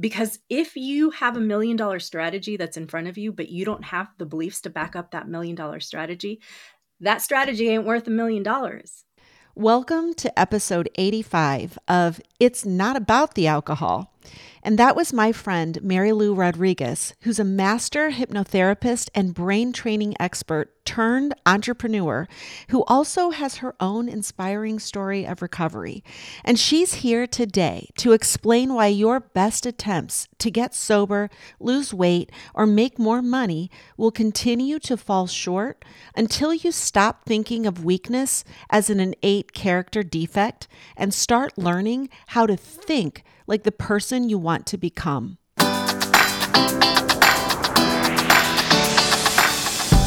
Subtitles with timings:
[0.00, 3.66] Because if you have a million dollar strategy that's in front of you, but you
[3.66, 6.40] don't have the beliefs to back up that million dollar strategy,
[7.00, 9.04] that strategy ain't worth a million dollars.
[9.54, 14.14] Welcome to episode 85 of It's Not About the Alcohol.
[14.62, 20.14] And that was my friend, Mary Lou Rodriguez, who's a master hypnotherapist and brain training
[20.20, 22.26] expert turned entrepreneur
[22.70, 26.02] who also has her own inspiring story of recovery.
[26.44, 31.30] And she's here today to explain why your best attempts to get sober,
[31.60, 35.84] lose weight, or make more money will continue to fall short
[36.16, 42.46] until you stop thinking of weakness as an innate character defect and start learning how
[42.46, 45.36] to think like the person you want to become.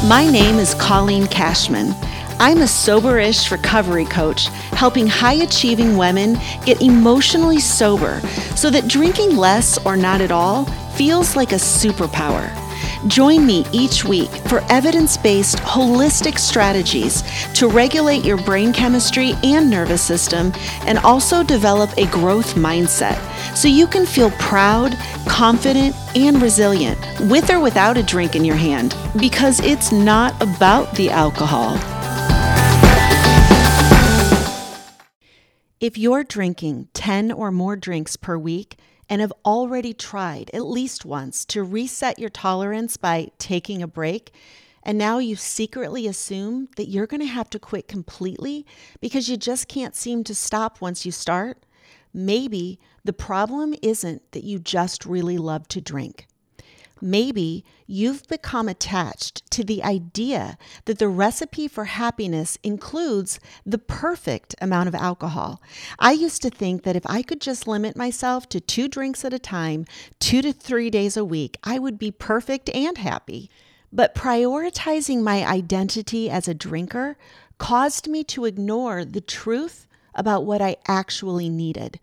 [0.08, 1.94] My name is Colleen Kachmann.
[2.40, 8.20] I'm a soberish recovery coach helping high achieving women get emotionally sober
[8.56, 10.64] so that drinking less or not at all
[10.96, 12.63] feels like a superpower.
[13.06, 19.68] Join me each week for evidence based, holistic strategies to regulate your brain chemistry and
[19.68, 20.52] nervous system
[20.86, 23.18] and also develop a growth mindset
[23.54, 24.96] so you can feel proud,
[25.28, 26.98] confident, and resilient
[27.28, 31.76] with or without a drink in your hand because it's not about the alcohol.
[35.78, 41.04] If you're drinking 10 or more drinks per week, and have already tried at least
[41.04, 44.32] once to reset your tolerance by taking a break,
[44.82, 48.66] and now you secretly assume that you're going to have to quit completely
[49.00, 51.64] because you just can't seem to stop once you start,
[52.12, 56.26] maybe the problem isn't that you just really love to drink.
[57.06, 64.54] Maybe you've become attached to the idea that the recipe for happiness includes the perfect
[64.58, 65.60] amount of alcohol.
[65.98, 69.34] I used to think that if I could just limit myself to two drinks at
[69.34, 69.84] a time,
[70.18, 73.50] two to three days a week, I would be perfect and happy.
[73.92, 77.18] But prioritizing my identity as a drinker
[77.58, 82.00] caused me to ignore the truth about what I actually needed.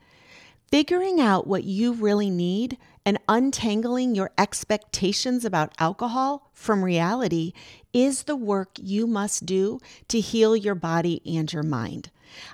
[0.69, 7.53] Figuring out what you really need and untangling your expectations about alcohol from reality
[7.93, 12.09] is the work you must do to heal your body and your mind.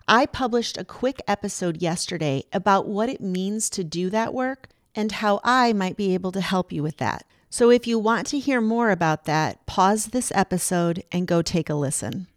[0.07, 5.11] I published a quick episode yesterday about what it means to do that work and
[5.11, 7.25] how I might be able to help you with that.
[7.49, 11.69] So if you want to hear more about that, pause this episode and go take
[11.69, 12.27] a listen.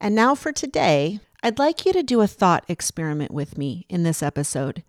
[0.00, 4.02] And now for today, I'd like you to do a thought experiment with me in
[4.02, 4.82] this episode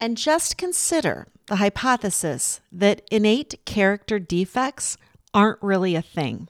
[0.00, 4.96] and just consider the hypothesis that innate character defects
[5.32, 6.48] aren't really a thing.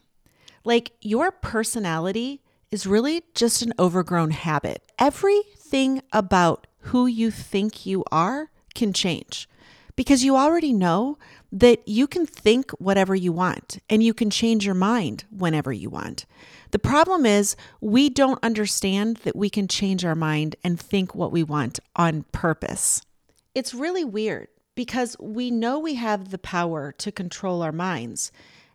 [0.65, 4.83] Like your personality is really just an overgrown habit.
[4.99, 9.49] Everything about who you think you are can change
[9.97, 11.19] because you already know
[11.51, 15.89] that you can think whatever you want and you can change your mind whenever you
[15.89, 16.27] want.
[16.73, 21.33] The problem is, we don't understand that we can change our mind and think what
[21.33, 23.01] we want on purpose.
[23.57, 28.31] It's really weird because we know we have the power to control our minds.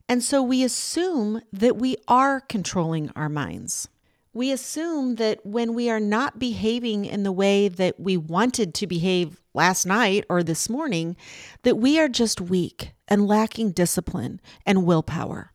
[0.09, 3.89] And so we assume that we are controlling our minds.
[4.33, 8.87] We assume that when we are not behaving in the way that we wanted to
[8.87, 11.15] behave last night or this morning,
[11.61, 15.51] that we are just weak and lacking discipline and willpower.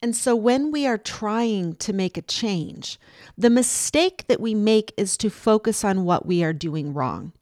[0.00, 3.00] And so when we are trying to make a change,
[3.36, 7.32] the mistake that we make is to focus on what we are doing wrong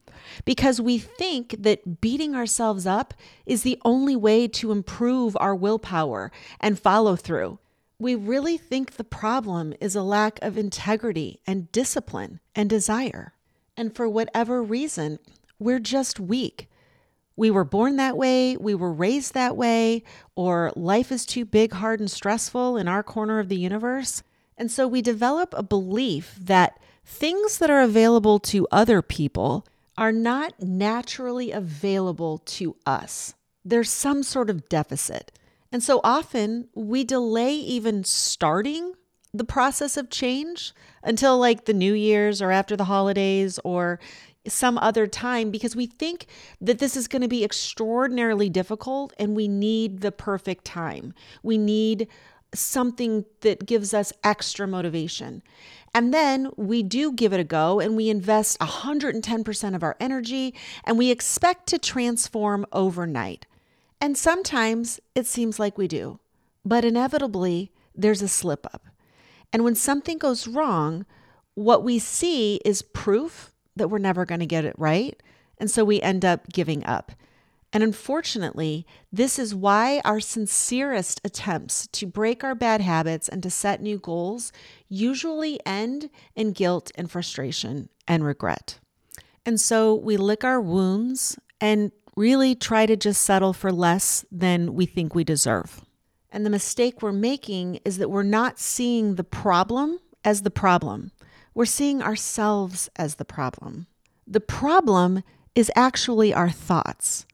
[0.44, 3.14] because we think that beating ourselves up
[3.44, 7.58] is the only way to improve our willpower and follow through.
[7.98, 13.32] We really think the problem is a lack of integrity and discipline and desire.
[13.76, 15.18] And for whatever reason,
[15.58, 16.68] we're just weak.
[17.36, 20.02] We were born that way, we were raised that way,
[20.34, 24.22] or life is too big, hard, and stressful in our corner of the universe.
[24.56, 29.66] And so we develop a belief that things that are available to other people
[29.98, 33.34] are not naturally available to us.
[33.64, 35.32] There's some sort of deficit.
[35.72, 38.94] And so often we delay even starting
[39.34, 40.72] the process of change
[41.02, 43.98] until like the New Year's or after the holidays or
[44.46, 46.26] some other time because we think
[46.60, 51.12] that this is going to be extraordinarily difficult and we need the perfect time.
[51.42, 52.08] We need
[52.60, 55.42] something that gives us extra motivation.
[55.94, 60.54] And then we do give it a go and we invest 110% of our energy
[60.84, 63.46] and we expect to transform overnight.
[64.00, 66.20] And sometimes it seems like we do,
[66.64, 68.86] but inevitably there's a slip up.
[69.52, 71.06] And when something goes wrong,
[71.54, 75.20] what we see is proof that we're never going to get it right.
[75.58, 77.12] And so we end up giving up.
[77.72, 83.50] And unfortunately, this is why our sincerest attempts to break our bad habits and to
[83.50, 84.52] set new goals
[84.88, 88.78] usually end in guilt and frustration and regret.
[89.44, 94.74] And so we lick our wounds and really try to just settle for less than
[94.74, 95.82] we think we deserve.
[96.30, 101.12] And the mistake we're making is that we're not seeing the problem as the problem.
[101.54, 103.86] We're seeing ourselves as the problem.
[104.26, 105.22] The problem
[105.54, 107.26] is actually our thoughts.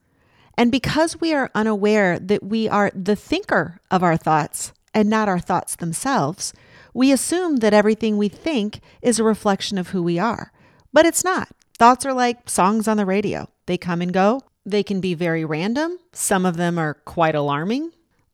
[0.56, 5.28] And because we are unaware that we are the thinker of our thoughts and not
[5.28, 6.52] our thoughts themselves,
[6.94, 10.52] we assume that everything we think is a reflection of who we are.
[10.92, 11.48] But it's not.
[11.78, 14.42] Thoughts are like songs on the radio, they come and go.
[14.64, 15.98] They can be very random.
[16.12, 17.90] Some of them are quite alarming.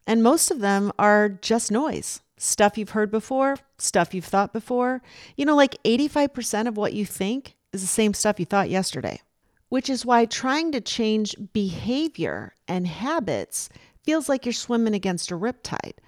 [0.06, 5.03] And most of them are just noise stuff you've heard before, stuff you've thought before.
[5.37, 9.20] You know, like 85% of what you think is the same stuff you thought yesterday
[9.69, 13.69] which is why trying to change behavior and habits
[14.03, 15.99] feels like you're swimming against a riptide.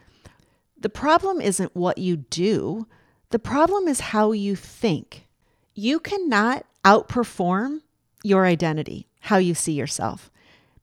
[0.78, 2.86] The problem isn't what you do,
[3.30, 5.26] the problem is how you think.
[5.74, 7.82] You cannot outperform
[8.22, 10.30] your identity, how you see yourself,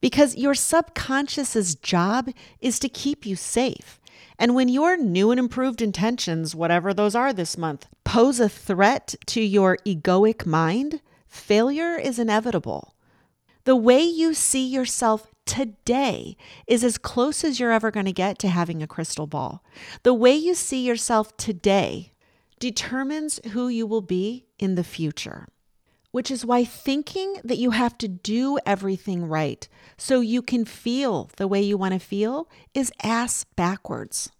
[0.00, 2.30] because your subconscious's job
[2.60, 4.00] is to keep you safe.
[4.38, 9.16] And when your new and improved intentions, whatever those are this month, pose a threat
[9.26, 12.94] to your egoic mind, failure is inevitable.
[13.64, 16.36] The way you see yourself today
[16.66, 19.62] is as close as you're ever going to get to having a crystal ball.
[20.02, 22.12] The way you see yourself today
[22.58, 25.48] determines who you will be in the future.
[26.10, 31.30] Which is why thinking that you have to do everything right so you can feel
[31.36, 34.30] the way you want to feel is ass backwards.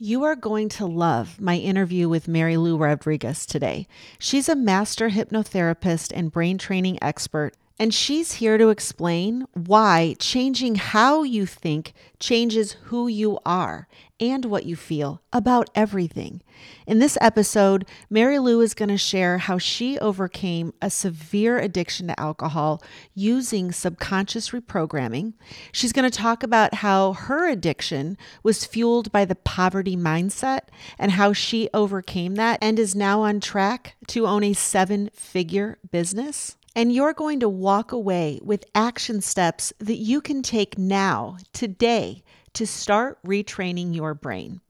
[0.00, 3.88] You are going to love my interview with Mary Lou Rodriguez today.
[4.20, 10.74] She's a master hypnotherapist and brain training expert and she's here to explain why changing
[10.76, 13.86] how you think changes who you are
[14.20, 16.42] and what you feel about everything.
[16.86, 22.08] In this episode, Mary Lou is going to share how she overcame a severe addiction
[22.08, 22.82] to alcohol
[23.14, 25.34] using subconscious reprogramming.
[25.72, 30.62] She's going to talk about how her addiction was fueled by the poverty mindset
[30.98, 35.78] and how she overcame that and is now on track to own a seven figure
[35.90, 36.56] business.
[36.76, 42.22] And you're going to walk away with action steps that you can take now, today,
[42.58, 44.60] to start retraining your brain.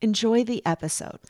[0.00, 1.20] Enjoy the episode.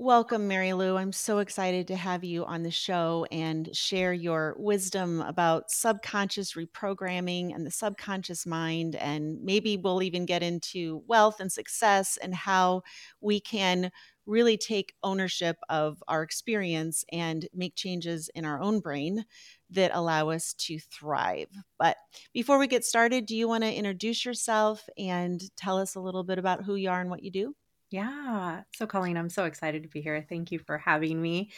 [0.00, 0.96] Welcome, Mary Lou.
[0.96, 6.52] I'm so excited to have you on the show and share your wisdom about subconscious
[6.52, 8.94] reprogramming and the subconscious mind.
[8.94, 12.82] And maybe we'll even get into wealth and success and how
[13.20, 13.90] we can
[14.24, 19.24] really take ownership of our experience and make changes in our own brain
[19.70, 21.48] that allow us to thrive.
[21.76, 21.96] But
[22.32, 26.22] before we get started, do you want to introduce yourself and tell us a little
[26.22, 27.56] bit about who you are and what you do?
[27.90, 28.62] Yeah.
[28.76, 30.24] So, Colleen, I'm so excited to be here.
[30.28, 31.50] Thank you for having me.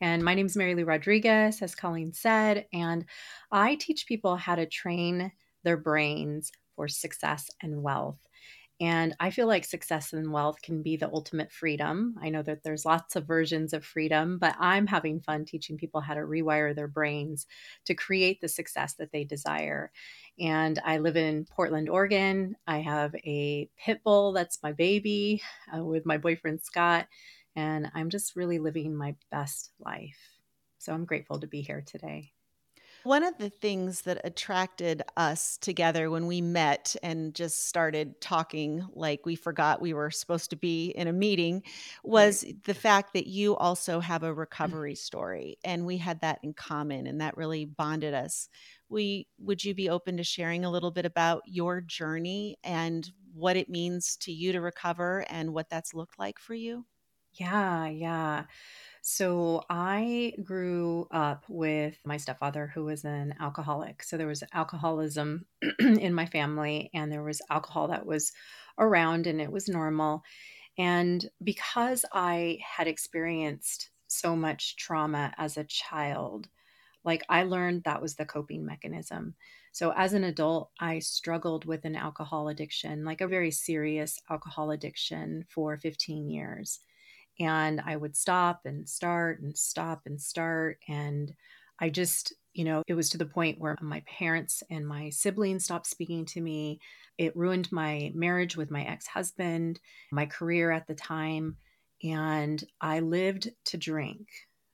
[0.00, 3.06] And my name is Mary Lou Rodriguez, as Colleen said, and
[3.50, 5.32] I teach people how to train
[5.64, 8.18] their brains for success and wealth.
[8.80, 12.16] And I feel like success and wealth can be the ultimate freedom.
[12.20, 16.00] I know that there's lots of versions of freedom, but I'm having fun teaching people
[16.00, 17.46] how to rewire their brains
[17.86, 19.92] to create the success that they desire.
[20.40, 22.56] And I live in Portland, Oregon.
[22.66, 25.40] I have a pit bull that's my baby
[25.74, 27.06] uh, with my boyfriend Scott.
[27.54, 30.18] And I'm just really living my best life.
[30.78, 32.32] So I'm grateful to be here today.
[33.04, 38.82] One of the things that attracted us together when we met and just started talking
[38.94, 41.64] like we forgot we were supposed to be in a meeting
[42.02, 42.64] was right.
[42.64, 44.40] the fact that you also have a mm-hmm.
[44.40, 48.48] recovery story and we had that in common and that really bonded us.
[48.88, 53.58] We would you be open to sharing a little bit about your journey and what
[53.58, 56.86] it means to you to recover and what that's looked like for you?
[57.34, 58.44] Yeah, yeah.
[59.02, 64.02] So I grew up with my stepfather, who was an alcoholic.
[64.02, 65.46] So there was alcoholism
[65.80, 68.32] in my family, and there was alcohol that was
[68.78, 70.24] around, and it was normal.
[70.78, 76.48] And because I had experienced so much trauma as a child,
[77.04, 79.34] like I learned that was the coping mechanism.
[79.72, 84.70] So as an adult, I struggled with an alcohol addiction, like a very serious alcohol
[84.70, 86.80] addiction for 15 years
[87.40, 90.78] and I would stop and start and stop and start.
[90.88, 91.34] And
[91.80, 95.64] I just, you know, it was to the point where my parents and my siblings
[95.64, 96.80] stopped speaking to me.
[97.18, 99.80] It ruined my marriage with my ex husband,
[100.12, 101.56] my career at the time.
[102.02, 104.28] And I lived to drink.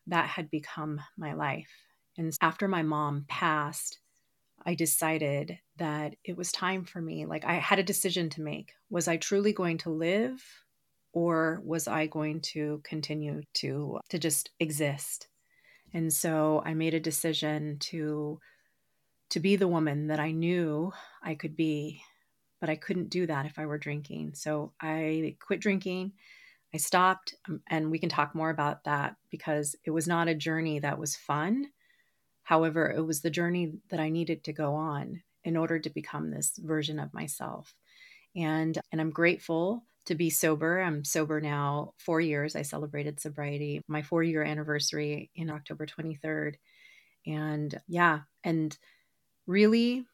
[0.07, 1.71] That had become my life.
[2.19, 4.01] And after my mom passed,
[4.67, 7.27] I decided that it was time for me.
[7.27, 8.73] Like I had a decision to make.
[8.91, 10.43] Was I truly going to live
[11.13, 15.29] or was I going to continue to to just exist?
[15.93, 18.41] And so I made a decision to
[19.31, 22.03] to be the woman that I knew I could be,
[22.61, 24.35] but I couldn't do that if I were drinking.
[24.35, 26.13] So I quit drinking.
[26.75, 30.35] I stopped, um, and we can talk more about that because it was not a
[30.35, 31.67] journey that was fun.
[32.43, 36.31] However, it was the journey that I needed to go on in order to become
[36.31, 37.75] this version of myself.
[38.37, 40.81] And and I'm grateful to be sober.
[40.81, 42.57] I'm sober now 4 years.
[42.57, 46.55] I celebrated sobriety, my 4-year anniversary in October 23rd.
[47.27, 48.77] And yeah, and
[49.47, 50.05] really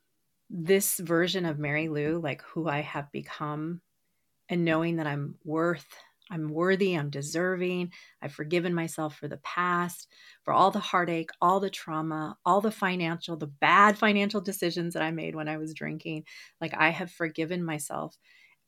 [0.50, 3.80] this version of Mary Lou, like who I have become
[4.48, 5.86] and knowing that I'm worth
[6.30, 7.92] I'm worthy, I'm deserving.
[8.20, 10.08] I've forgiven myself for the past,
[10.42, 15.02] for all the heartache, all the trauma, all the financial, the bad financial decisions that
[15.02, 16.24] I made when I was drinking.
[16.60, 18.16] Like I have forgiven myself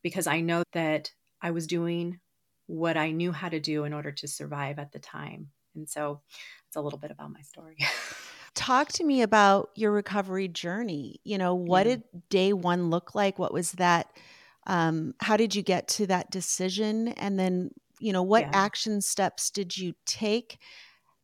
[0.03, 2.21] because I know that I was doing
[2.67, 5.49] what I knew how to do in order to survive at the time.
[5.75, 6.21] And so
[6.67, 7.77] it's a little bit about my story.
[8.55, 11.21] Talk to me about your recovery journey.
[11.25, 11.97] You know, what yeah.
[11.97, 13.39] did day one look like?
[13.39, 14.11] What was that?
[14.67, 17.09] Um, how did you get to that decision?
[17.09, 18.51] And then, you know, what Yeah.
[18.53, 20.59] action steps did you take?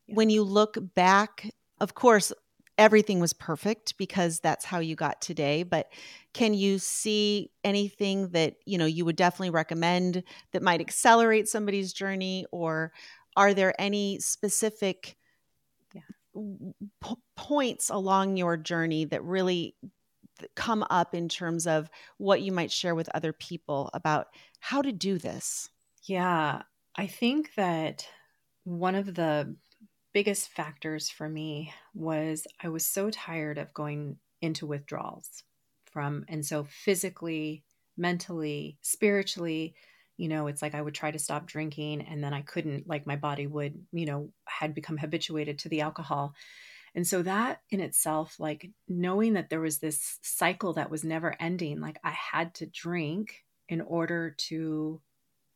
[0.06, 0.14] Yeah.
[0.14, 1.50] When you look back,
[1.80, 2.32] of course,
[2.78, 5.62] everything was perfect because that's how you got today.
[5.62, 5.92] But
[6.32, 11.92] can you see anything that, you know, you would definitely recommend that might accelerate somebody's
[11.92, 12.46] journey?
[12.52, 12.92] Or
[13.36, 15.16] are there any specific
[15.92, 16.02] Yeah.
[17.02, 19.76] p- points along your journey that really
[20.56, 24.28] come up in terms of what you might share with other people about
[24.60, 25.70] how to do this?
[26.04, 26.62] Yeah.
[26.96, 28.08] I think that
[28.64, 29.56] one of the
[30.14, 35.42] biggest factors for me was I was so tired of going into withdrawals
[35.86, 37.64] from, and so physically,
[37.96, 39.74] mentally, spiritually,
[40.16, 43.06] you know, it's like I would try to stop drinking and then I couldn't, like
[43.06, 46.34] my body would, you know, had become habituated to the alcohol.
[46.94, 51.34] And so that in itself, like knowing that there was this cycle that was never
[51.40, 55.00] ending, like I had to drink in order to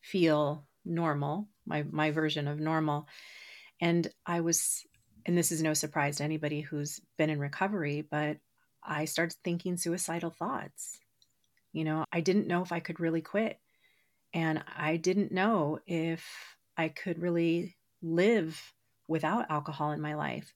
[0.00, 3.06] feel normal, my my version of normal.
[3.80, 4.85] And I was
[5.26, 8.38] and this is no surprise to anybody who's been in recovery, but
[8.82, 10.99] I started thinking suicidal thoughts.
[11.73, 13.58] You know, I didn't know if I could really quit.
[14.32, 16.26] And I didn't know if
[16.76, 18.61] I could really live
[19.06, 20.54] without alcohol in my life.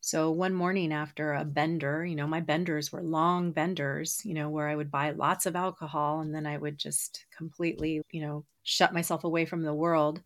[0.00, 4.50] So one morning after a bender, you know, my benders were long benders, you know,
[4.50, 8.44] where I would buy lots of alcohol and then I would just completely, you know,
[8.64, 10.22] shut myself away from the world.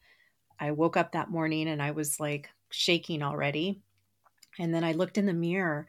[0.61, 3.81] I woke up that morning and I was like shaking already.
[4.59, 5.87] And then I looked in the mirror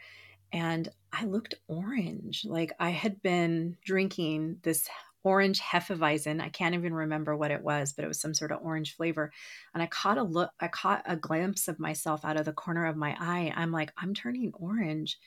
[0.51, 2.45] and I looked orange.
[2.45, 4.89] Like I had been drinking this
[5.23, 6.41] orange Hefeweizen.
[6.41, 9.31] I can't even remember what it was, but it was some sort of orange flavor.
[9.73, 12.85] And I caught a look, I caught a glimpse of myself out of the corner
[12.85, 13.53] of my eye.
[13.55, 15.17] I'm like, I'm turning orange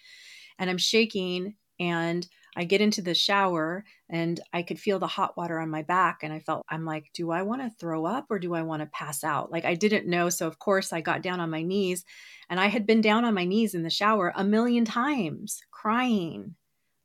[0.59, 5.37] and I'm shaking and I get into the shower and I could feel the hot
[5.37, 6.21] water on my back.
[6.23, 8.81] And I felt, I'm like, do I want to throw up or do I want
[8.81, 9.51] to pass out?
[9.51, 10.29] Like, I didn't know.
[10.29, 12.05] So, of course, I got down on my knees
[12.51, 16.55] and I had been down on my knees in the shower a million times, crying.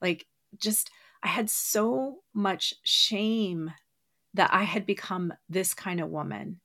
[0.02, 0.26] Like,
[0.58, 0.92] just,
[1.24, 3.72] I had so much shame
[4.34, 6.60] that I had become this kind of woman.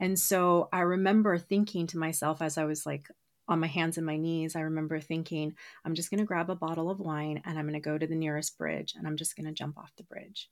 [0.00, 3.08] And so I remember thinking to myself as I was like
[3.52, 5.54] on my hands and my knees, I remember thinking,
[5.84, 8.06] I'm just going to grab a bottle of wine and I'm going to go to
[8.06, 10.50] the nearest bridge and I'm just going to jump off the bridge.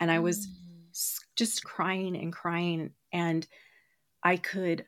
[0.00, 1.26] And I was Mm.
[1.36, 2.94] just crying and crying.
[3.12, 3.46] And
[4.24, 4.86] I could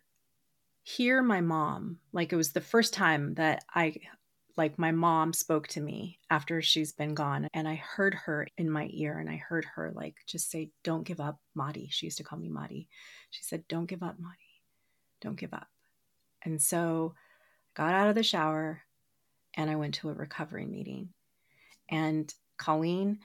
[0.83, 2.01] hear my mom.
[2.13, 3.95] Like it was the first time that I,
[4.57, 7.49] like my mom spoke to me after she's been gone.
[7.55, 11.05] And I heard her in my ear and I heard her like just say, Don't
[11.05, 11.89] give up, Madi.
[11.91, 12.89] She used to call me Madi.
[13.31, 14.37] She said, Don't give up, Madi.
[15.21, 15.69] Don't give up.
[16.45, 17.15] And so
[17.75, 18.83] got out of the shower
[19.55, 21.12] and I went to a recovery meeting.
[21.88, 23.21] And Colleen,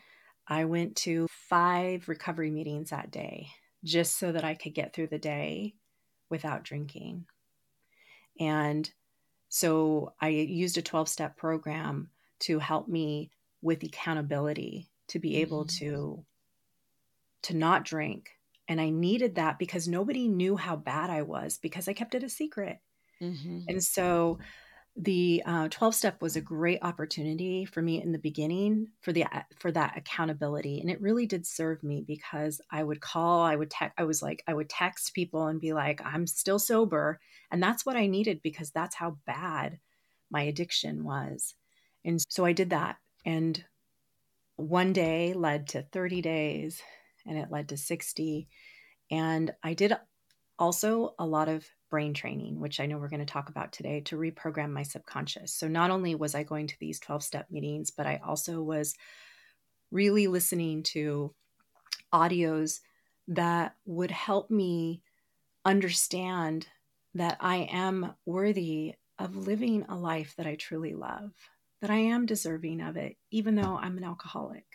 [0.47, 3.49] I went to five recovery meetings that day
[3.83, 5.75] just so that I could get through the day
[6.29, 7.25] without drinking.
[8.39, 8.91] And
[9.49, 15.65] so I used a 12 step program to help me with accountability to be able
[15.65, 15.79] Mhm.
[15.79, 16.25] to
[17.43, 18.31] to not drink
[18.67, 22.23] and I needed that because nobody knew how bad I was because I kept it
[22.23, 22.79] a secret.
[23.21, 23.69] Mhm.
[23.69, 24.39] And so
[24.95, 29.25] the uh, 12 step was a great opportunity for me in the beginning for the
[29.25, 33.55] uh, for that accountability and it really did serve me because i would call i
[33.55, 37.19] would text i was like i would text people and be like i'm still sober
[37.51, 39.79] and that's what i needed because that's how bad
[40.29, 41.55] my addiction was
[42.05, 42.97] And so I did that.
[43.25, 43.65] And
[44.55, 46.81] one day led to 30 days
[47.25, 48.49] and it led to 60.
[49.11, 49.93] And I did
[50.59, 54.01] also a lot of brain training, which I know we're going to talk about today,
[54.01, 55.53] to reprogram my subconscious.
[55.53, 58.95] So not only was I going to these 12 step meetings, but I also was
[59.91, 61.33] really listening to
[62.13, 62.79] audios
[63.29, 65.01] that would help me
[65.65, 66.67] understand
[67.15, 71.31] that I am worthy of living a life that I truly love,
[71.81, 74.65] that I am deserving of it, even though I'm an alcoholic.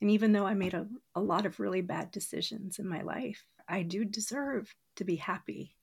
[0.00, 3.44] And even though I made a, a lot of really bad decisions in my life,
[3.68, 5.74] I do deserve to be happy.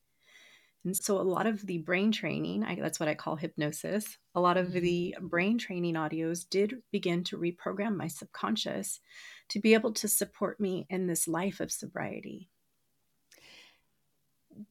[0.86, 4.40] And so, a lot of the brain training, I, that's what I call hypnosis, a
[4.40, 5.28] lot of the mm-hmm.
[5.28, 9.00] brain training audios did begin to reprogram my subconscious
[9.50, 12.50] to be able to support me in this life of sobriety.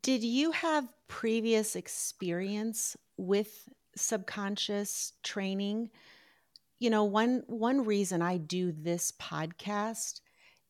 [0.03, 5.91] Did you have previous experience with subconscious training?
[6.79, 10.21] You know, one one reason I do this podcast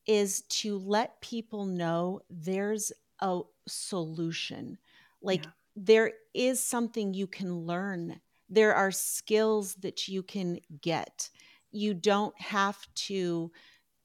[0.07, 4.79] is to let people know there's a solution.
[5.25, 5.51] Like yeah.
[5.75, 8.21] there is something you can learn.
[8.49, 11.31] There are skills that you can get.
[11.73, 13.51] You don't have to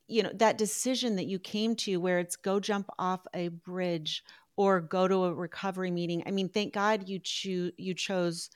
[0.08, 4.24] you know that decision that you came to where it's go jump off a bridge
[4.58, 6.24] or go to a recovery meeting.
[6.26, 8.50] I mean, thank God you choose you chose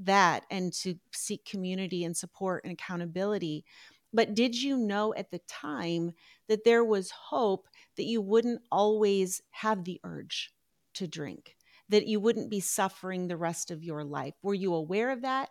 [0.00, 3.64] that and to seek community and support and accountability.
[4.12, 6.12] But did you know at the time
[6.48, 10.52] that there was hope that you wouldn't always have the urge
[10.94, 11.56] to drink,
[11.88, 14.34] that you wouldn't be suffering the rest of your life?
[14.42, 15.48] Were you aware of that,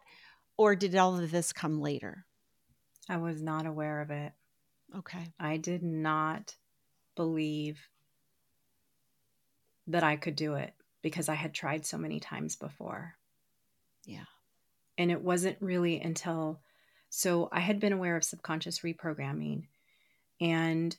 [0.58, 2.26] or did all of this come later?
[3.10, 4.34] I was not aware of it.
[4.96, 5.34] Okay.
[5.40, 6.56] I did not
[7.16, 7.80] believe
[9.88, 13.16] that I could do it because I had tried so many times before.
[14.06, 14.26] Yeah.
[14.98, 16.60] And it wasn't really until
[17.10, 19.68] so I had been aware of subconscious reprogramming
[20.42, 20.96] and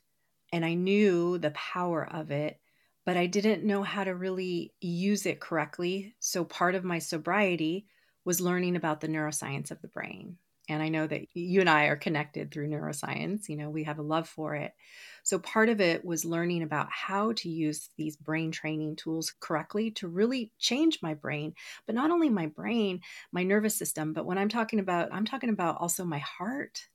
[0.52, 2.58] and I knew the power of it,
[3.08, 6.14] but I didn't know how to really use it correctly.
[6.20, 7.86] So part of my sobriety
[8.26, 10.36] was learning about the neuroscience of the brain
[10.68, 13.48] and I know that you and I are connected through neuroscience.
[13.48, 14.74] You know, we have a love for it.
[15.22, 19.90] So part of it was learning about how to use these brain training tools correctly
[19.92, 21.54] to really change my brain,
[21.86, 23.00] but not only my brain,
[23.32, 26.88] my nervous system, but when I'm talking about, I'm talking about also my heart.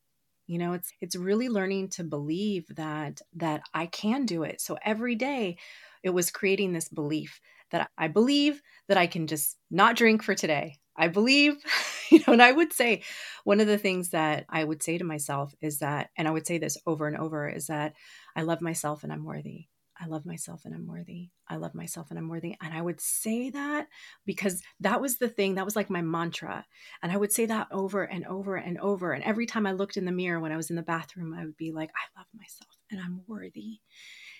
[0.48, 4.62] You know, it's it's really learning to believe that that I can do it.
[4.62, 5.58] So every day
[6.04, 7.40] it was creating this belief
[7.72, 10.78] that I believe that I can just not drink for today.
[10.96, 11.56] I believe,
[12.12, 13.04] you know, and I would say
[13.46, 16.46] one of the things that I would say to myself is that, and I would
[16.46, 17.94] say this over and over, is that
[18.36, 19.68] I love myself and I'm worthy.
[20.04, 21.30] I love myself and I'm worthy.
[21.48, 22.56] I love myself and I'm worthy.
[22.62, 23.88] And I would say that
[24.26, 26.66] because that was the thing, that was like my mantra.
[27.02, 29.14] And I would say that over and over and over.
[29.14, 31.46] And every time I looked in the mirror when I was in the bathroom, I
[31.46, 33.80] would be like, I love myself and I'm worthy.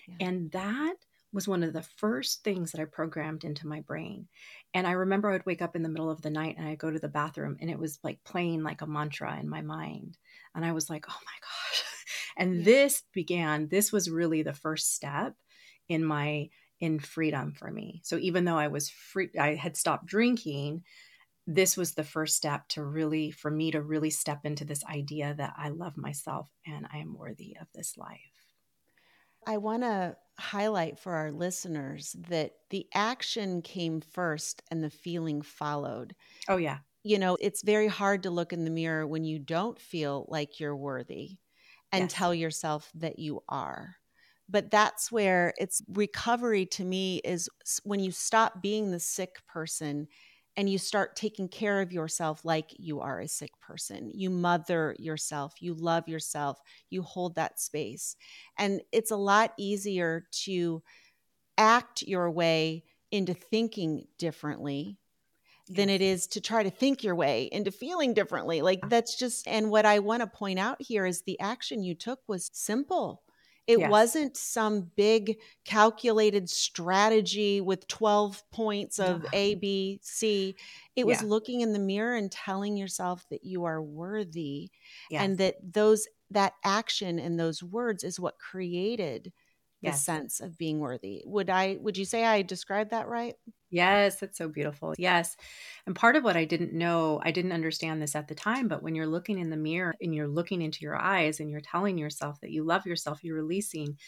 [0.08, 0.28] Yeah.
[0.28, 0.96] And that
[1.32, 4.28] was one of the first things that I programmed into my brain.
[4.72, 6.78] And I remember I would wake up in the middle of the night and I'd
[6.78, 10.16] go to the bathroom and it was like playing like a mantra in my mind.
[10.54, 11.84] And I was like, oh my gosh.
[12.36, 12.64] And yeah.
[12.64, 15.36] this began, this was really the first step
[15.88, 16.48] in my
[16.80, 18.00] in freedom for me.
[18.04, 20.84] So even though I was free, I had stopped drinking,
[21.46, 25.34] this was the first step to really, for me to really step into this idea
[25.36, 28.18] that I love myself and I am worthy of this life.
[29.46, 35.42] I want to highlight for our listeners that the action came first and the feeling
[35.42, 36.14] followed.
[36.48, 36.78] Oh, yeah.
[37.02, 40.58] You know, it's very hard to look in the mirror when you don't feel like
[40.58, 41.36] you're worthy
[41.92, 42.12] and yes.
[42.12, 43.96] tell yourself that you are.
[44.48, 47.48] But that's where it's recovery to me is
[47.82, 50.06] when you stop being the sick person
[50.56, 54.10] and you start taking care of yourself like you are a sick person.
[54.14, 58.16] You mother yourself, you love yourself, you hold that space.
[58.58, 60.82] And it's a lot easier to
[61.58, 64.98] act your way into thinking differently
[65.68, 68.60] than it is to try to think your way into feeling differently.
[68.62, 68.90] Like uh-huh.
[68.90, 72.20] that's just, and what I want to point out here is the action you took
[72.28, 73.23] was simple.
[73.66, 73.90] It yes.
[73.90, 80.54] wasn't some big calculated strategy with 12 points of A, B, C.
[80.96, 81.28] It was yeah.
[81.28, 84.70] looking in the mirror and telling yourself that you are worthy
[85.10, 85.22] yes.
[85.22, 89.32] and that those that action and those words is what created
[89.82, 90.04] the yes.
[90.04, 91.22] sense of being worthy.
[91.26, 93.34] Would I would you say I described that right?
[93.74, 94.94] Yes, it's so beautiful.
[94.98, 95.36] Yes.
[95.84, 98.84] And part of what I didn't know, I didn't understand this at the time, but
[98.84, 101.98] when you're looking in the mirror and you're looking into your eyes and you're telling
[101.98, 103.98] yourself that you love yourself, you're releasing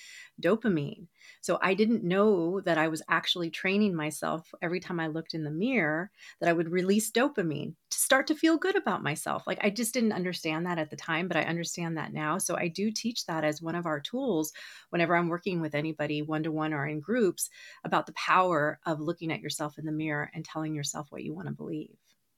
[0.41, 1.09] dopamine.
[1.41, 5.43] So I didn't know that I was actually training myself every time I looked in
[5.43, 9.49] the mirror that I would release dopamine to start to feel good about myself.
[9.49, 12.39] Like I just didn't understand that at the time, but I understand that now.
[12.39, 14.53] So I do teach that as one of our tools
[14.91, 17.49] whenever I'm working with anybody one to one or in groups
[17.85, 21.35] about the power of looking at yourself in the mirror and telling yourself what you
[21.35, 21.97] want to believe.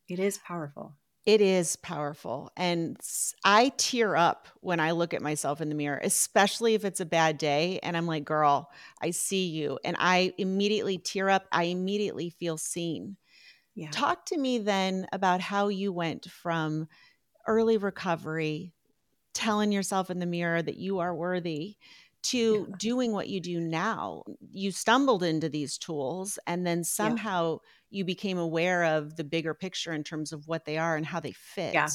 [0.09, 0.95] It is powerful.
[1.27, 2.51] It is powerful.
[2.57, 2.97] And
[3.45, 7.07] I tear up when I look at myself in the mirror, especially if it's a
[7.07, 7.81] bad day.
[7.83, 8.71] And I'm like, girl,
[9.03, 9.79] I see you.
[9.85, 11.45] And I immediately tear up.
[11.53, 13.19] I immediately feel seen.
[13.75, 13.91] Yeah.
[13.91, 16.89] Talk to me then about how you went from
[17.47, 18.73] early recovery,
[19.35, 21.77] telling yourself in the mirror that you are worthy,
[22.25, 22.77] to yeah.
[22.79, 24.23] doing what you do now.
[24.53, 27.59] You stumbled into these tools and then somehow
[27.91, 27.99] yeah.
[27.99, 31.21] you became aware of the bigger picture in terms of what they are and how
[31.21, 31.75] they fit.
[31.75, 31.89] Yeah.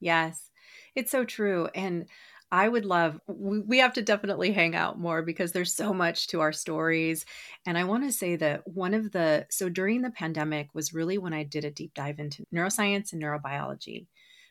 [0.00, 0.50] Yes.
[0.94, 1.68] It's so true.
[1.74, 2.06] And
[2.50, 6.40] I would love, we, have to definitely hang out more because there's so much to
[6.40, 7.24] our stories.
[7.64, 11.16] And I want to say that one of the, so during the pandemic was really
[11.16, 14.06] when I did a deep dive into neuroscience and neurobiology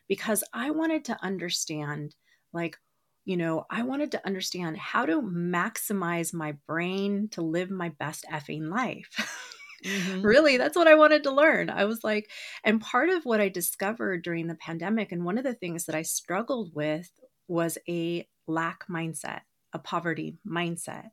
[0.08, 2.16] because I wanted to understand
[2.52, 2.76] like
[3.24, 8.24] you know, I wanted to understand how to maximize my brain to live my best
[8.30, 9.08] effing life.
[9.84, 10.22] Mm-hmm.
[10.22, 11.68] really, that's what I wanted to learn.
[11.68, 12.30] I was like,
[12.62, 15.96] and part of what I discovered during the pandemic, and one of the things that
[15.96, 17.10] I struggled with
[17.48, 19.40] was a lack mindset,
[19.72, 21.08] a poverty mindset.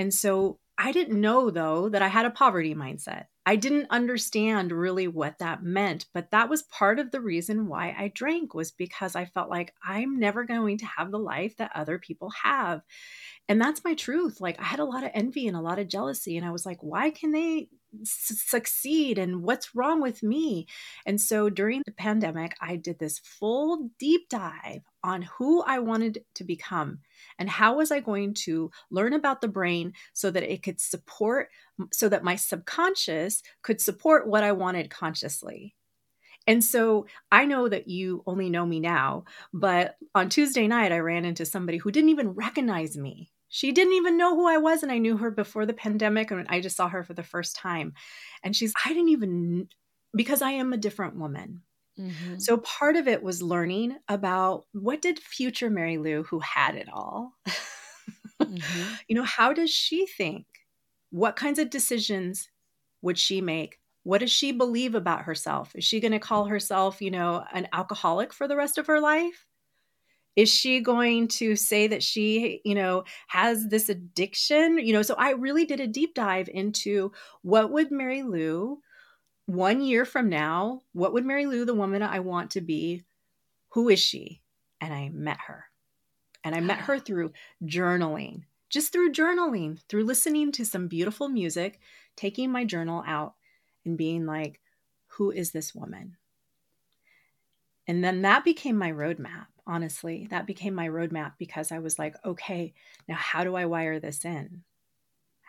[0.00, 3.26] And so I didn't know though that I had a poverty mindset.
[3.46, 7.94] I didn't understand really what that meant, but that was part of the reason why
[7.96, 11.70] I drank was because I felt like I'm never going to have the life that
[11.76, 12.82] other people have.
[13.48, 14.40] And that's my truth.
[14.40, 16.66] Like I had a lot of envy and a lot of jealousy and I was
[16.66, 17.68] like, why can they
[18.02, 20.66] succeed and what's wrong with me?
[21.06, 26.24] And so during the pandemic, I did this full deep dive on who I wanted
[26.34, 26.98] to become
[27.38, 31.48] and how was I going to learn about the brain so that it could support
[31.92, 35.74] so that my subconscious could support what I wanted consciously.
[36.46, 40.98] And so I know that you only know me now, but on Tuesday night, I
[40.98, 43.30] ran into somebody who didn't even recognize me.
[43.48, 46.46] She didn't even know who I was, and I knew her before the pandemic, and
[46.48, 47.92] I just saw her for the first time.
[48.42, 49.68] And she's, I didn't even,
[50.14, 51.62] because I am a different woman.
[51.98, 52.38] Mm-hmm.
[52.38, 56.88] So part of it was learning about what did future Mary Lou, who had it
[56.92, 57.34] all,
[58.42, 58.94] mm-hmm.
[59.08, 60.46] you know, how does she think?
[61.10, 62.48] What kinds of decisions
[63.02, 63.78] would she make?
[64.04, 65.72] What does she believe about herself?
[65.74, 69.00] Is she going to call herself, you know, an alcoholic for the rest of her
[69.00, 69.46] life?
[70.36, 75.14] is she going to say that she you know has this addiction you know so
[75.18, 78.78] i really did a deep dive into what would mary lou
[79.46, 83.02] one year from now what would mary lou the woman i want to be
[83.70, 84.40] who is she
[84.80, 85.66] and i met her
[86.44, 87.32] and i met her through
[87.64, 91.80] journaling just through journaling through listening to some beautiful music
[92.16, 93.34] taking my journal out
[93.84, 94.60] and being like
[95.06, 96.16] who is this woman
[97.88, 100.26] and then that became my roadmap honestly.
[100.30, 102.74] That became my roadmap because I was like, okay,
[103.08, 104.62] now how do I wire this in?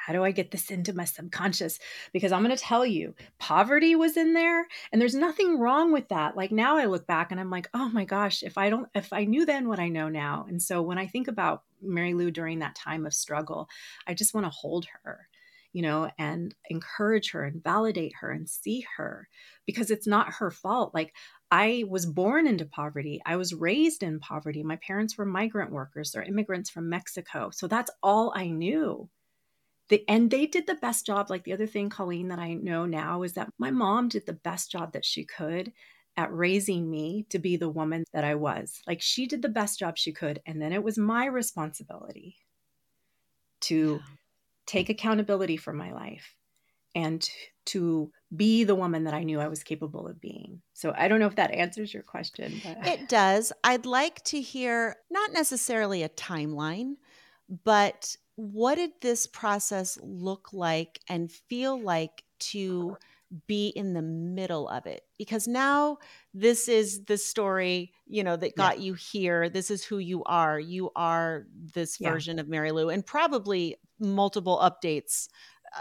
[0.05, 1.79] How do I get this into my subconscious?
[2.11, 6.09] Because I'm going to tell you, poverty was in there and there's nothing wrong with
[6.09, 6.35] that.
[6.35, 9.13] Like now I look back and I'm like, oh my gosh, if I don't, if
[9.13, 10.45] I knew then what I know now.
[10.49, 13.69] And so when I think about Mary Lou during that time of struggle,
[14.05, 15.27] I just want to hold her
[15.73, 19.27] you know, and encourage her and validate her and see her
[19.65, 20.93] because it's not her fault.
[20.93, 21.13] Like
[21.49, 23.21] I was born into poverty.
[23.25, 24.61] I was raised in poverty.
[24.61, 27.49] My parents were migrant workers, they're immigrants from Mexico.
[27.51, 29.09] So that's all I knew.
[29.89, 31.29] The, and they did the best job.
[31.29, 34.33] Like the other thing, Colleen, that I know now is that my mom did the
[34.33, 35.73] best job that she could
[36.15, 38.81] at raising me to be the woman that I was.
[38.87, 40.41] Like she did the best job she could.
[40.45, 42.37] And then it was my responsibility
[43.61, 44.15] to yeah.
[44.65, 46.35] take accountability for my life
[46.95, 47.27] and
[47.65, 50.61] to be the woman that I knew I was capable of being.
[50.73, 52.61] So I don't know if that answers your question.
[52.63, 52.87] But.
[52.87, 53.51] It does.
[53.63, 56.95] I'd like to hear not necessarily a timeline,
[57.63, 62.97] but what did this process look like and feel like to
[63.47, 65.97] be in the middle of it because now
[66.35, 68.85] this is the story you know that got yeah.
[68.85, 72.11] you here this is who you are you are this yeah.
[72.11, 75.29] version of mary lou and probably multiple updates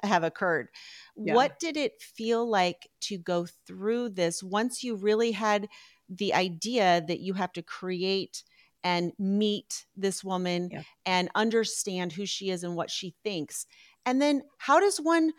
[0.02, 0.68] uh, have occurred.
[1.16, 1.34] Yeah.
[1.34, 5.68] What did it feel like to go through this once you really had
[6.08, 8.44] the idea that you have to create
[8.84, 10.82] and meet this woman yeah.
[11.06, 13.66] and understand who she is and what she thinks?
[14.04, 15.32] And then how does one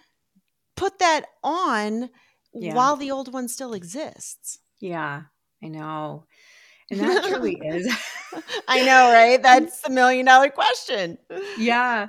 [0.76, 2.10] put that on
[2.54, 2.74] Yeah.
[2.76, 4.60] while the old one still exists?
[4.80, 5.24] Yeah,
[5.64, 6.26] I know.
[6.92, 7.94] And that truly is.
[8.68, 9.42] I know, right?
[9.44, 11.18] That's the million dollar question.
[11.58, 12.08] yeah.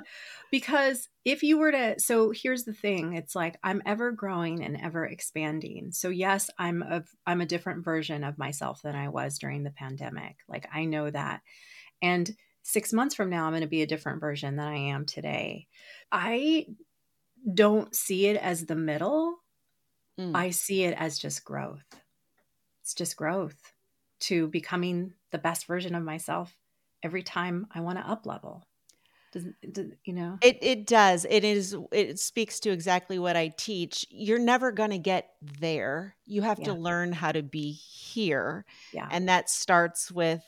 [0.51, 4.79] Because if you were to so here's the thing, it's like I'm ever growing and
[4.79, 5.91] ever expanding.
[5.91, 9.71] So yes, I'm a I'm a different version of myself than I was during the
[9.71, 10.37] pandemic.
[10.47, 11.41] Like I know that.
[12.01, 15.05] And 6 months from now I'm going to be a different version than I am
[15.05, 15.67] today.
[16.11, 16.67] I
[17.53, 19.37] don't see it as the middle.
[20.19, 20.35] Mm.
[20.35, 21.85] I see it as just growth.
[22.81, 23.73] It's just growth
[24.21, 26.55] to becoming the best version of myself
[27.03, 28.63] every time I want to up level.
[29.35, 30.39] Does, does, you know?
[30.41, 31.25] It it does.
[31.29, 34.05] It is it speaks to exactly what I teach.
[34.09, 36.15] You're never going to get there.
[36.25, 36.65] You have Yeah.
[36.67, 38.65] to learn how to be here.
[38.93, 39.07] Yeah.
[39.11, 40.41] And that starts with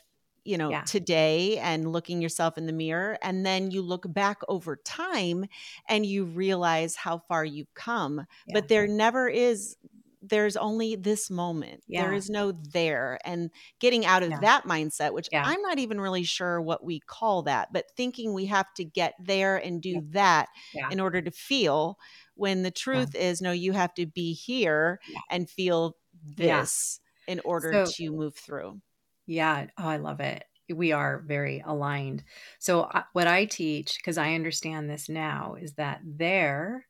[0.46, 0.84] you know Yeah.
[0.84, 5.46] today and looking yourself in the mirror and then you look back over time
[5.90, 8.54] and you realize how far you've come Yeah.
[8.54, 9.76] but there never is
[10.22, 12.18] there's only this moment there Yeah.
[12.18, 14.40] is no there and getting out of Yeah.
[14.42, 15.44] that mindset which Yeah.
[15.46, 19.14] i'm not even really sure what we call that but thinking we have to get
[19.20, 20.50] there and do that
[20.92, 21.98] in order to feel
[22.36, 25.00] when the truth is no you have to be here
[25.30, 28.82] and feel this in order So- to move through
[29.30, 29.68] Yeah.
[29.78, 30.46] Oh, I love it.
[30.74, 32.24] We are very aligned.
[32.60, 36.88] So, uh, what I teach, because I understand this now, is that there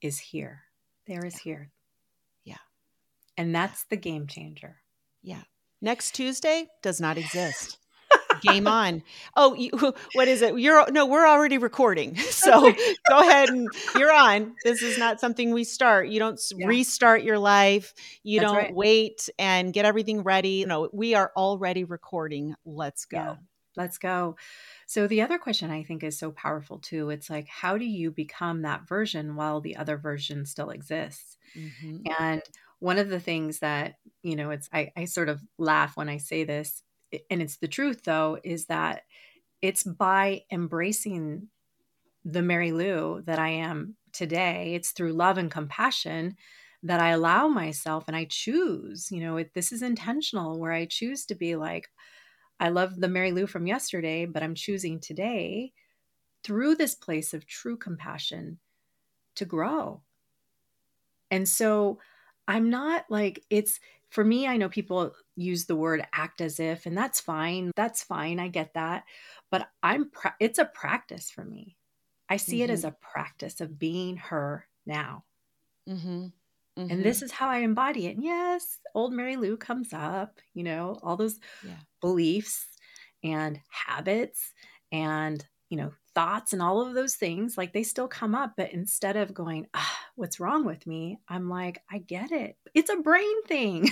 [0.00, 0.64] is here.
[1.06, 1.70] There is here.
[3.36, 4.76] And that's the game changer.
[5.22, 5.42] Yeah.
[5.80, 7.78] Next Tuesday does not exist.
[8.42, 9.02] Game on.
[9.36, 9.70] Oh, you,
[10.14, 10.58] what is it?
[10.58, 12.16] You're no, we're already recording.
[12.30, 12.72] So
[13.08, 14.54] go ahead and you're on.
[14.64, 16.08] This is not something we start.
[16.08, 16.66] You don't Yeah.
[16.66, 17.94] restart your life.
[18.22, 18.74] You That's don't right.
[18.74, 20.64] wait and get everything ready.
[20.64, 22.54] No, we are already recording.
[22.64, 23.16] Let's go.
[23.18, 23.34] Yeah.
[23.76, 24.36] Let's go.
[24.86, 27.10] So, the other question I think is so powerful too.
[27.10, 31.36] It's like, how do you become that version while the other version still exists?
[31.56, 32.02] Mhm.
[32.18, 32.42] And
[32.82, 36.16] one of the things that, you know, it's, I, I sort of laugh when I
[36.16, 36.82] say this,
[37.30, 39.02] and it's the truth though, is that
[39.60, 41.46] it's by embracing
[42.24, 46.34] the Mary Lou that I am today, it's through love and compassion
[46.82, 50.86] that I allow myself and I choose, you know, it, this is intentional where I
[50.86, 51.88] choose to be like,
[52.58, 55.72] I love the Mary Lou from yesterday, but I'm choosing today
[56.42, 58.58] through this place of true compassion
[59.36, 60.02] to grow.
[61.30, 62.00] And so
[62.48, 66.86] I'm not like, it's for me, I know people use the word act as if,
[66.86, 67.70] and that's fine.
[67.76, 68.38] That's fine.
[68.40, 69.04] I get that.
[69.50, 71.78] But I'm, pra- it's a practice for me.
[72.28, 72.84] I see it as Mhm.
[72.84, 75.24] a practice of being her now.
[75.86, 76.32] Mhm.
[76.88, 77.06] And Mhm.
[77.06, 78.16] this is how I embody it.
[78.16, 81.82] And yes, old Mary Lou comes up, you know, all those Yeah.
[82.00, 82.68] beliefs
[83.24, 84.54] and habits
[84.92, 88.54] and, you know, thoughts and all of those things, like they still come up.
[88.56, 91.18] But instead of going, ah, what's wrong with me?
[91.28, 92.56] I'm like, I get it.
[92.74, 93.88] It's a brain thing.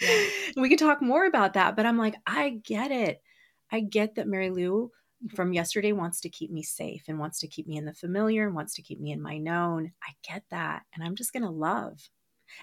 [0.00, 0.26] Yeah.
[0.56, 1.76] we could talk more about that.
[1.76, 3.22] But I'm like, I get it.
[3.70, 4.90] I get that Mary Lou
[5.34, 8.46] from yesterday wants to keep me safe and wants to keep me in the familiar
[8.46, 9.92] and wants to keep me in my known.
[10.02, 10.82] I get that.
[10.94, 11.98] And I'm just going to love.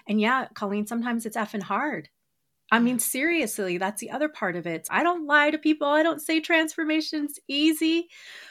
[0.06, 2.08] And yeah, Colleen, sometimes it's effing hard.
[2.72, 4.86] I mean, seriously, that's the other part of it.
[4.90, 5.88] I don't lie to people.
[5.88, 8.08] I don't say transformation's easy.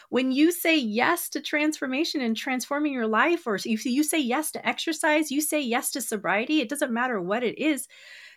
[0.10, 4.51] When you say yes to transformation and transforming your life, or if you say yes
[4.51, 7.88] to exercise, you say yes to sobriety, it doesn't matter what it is,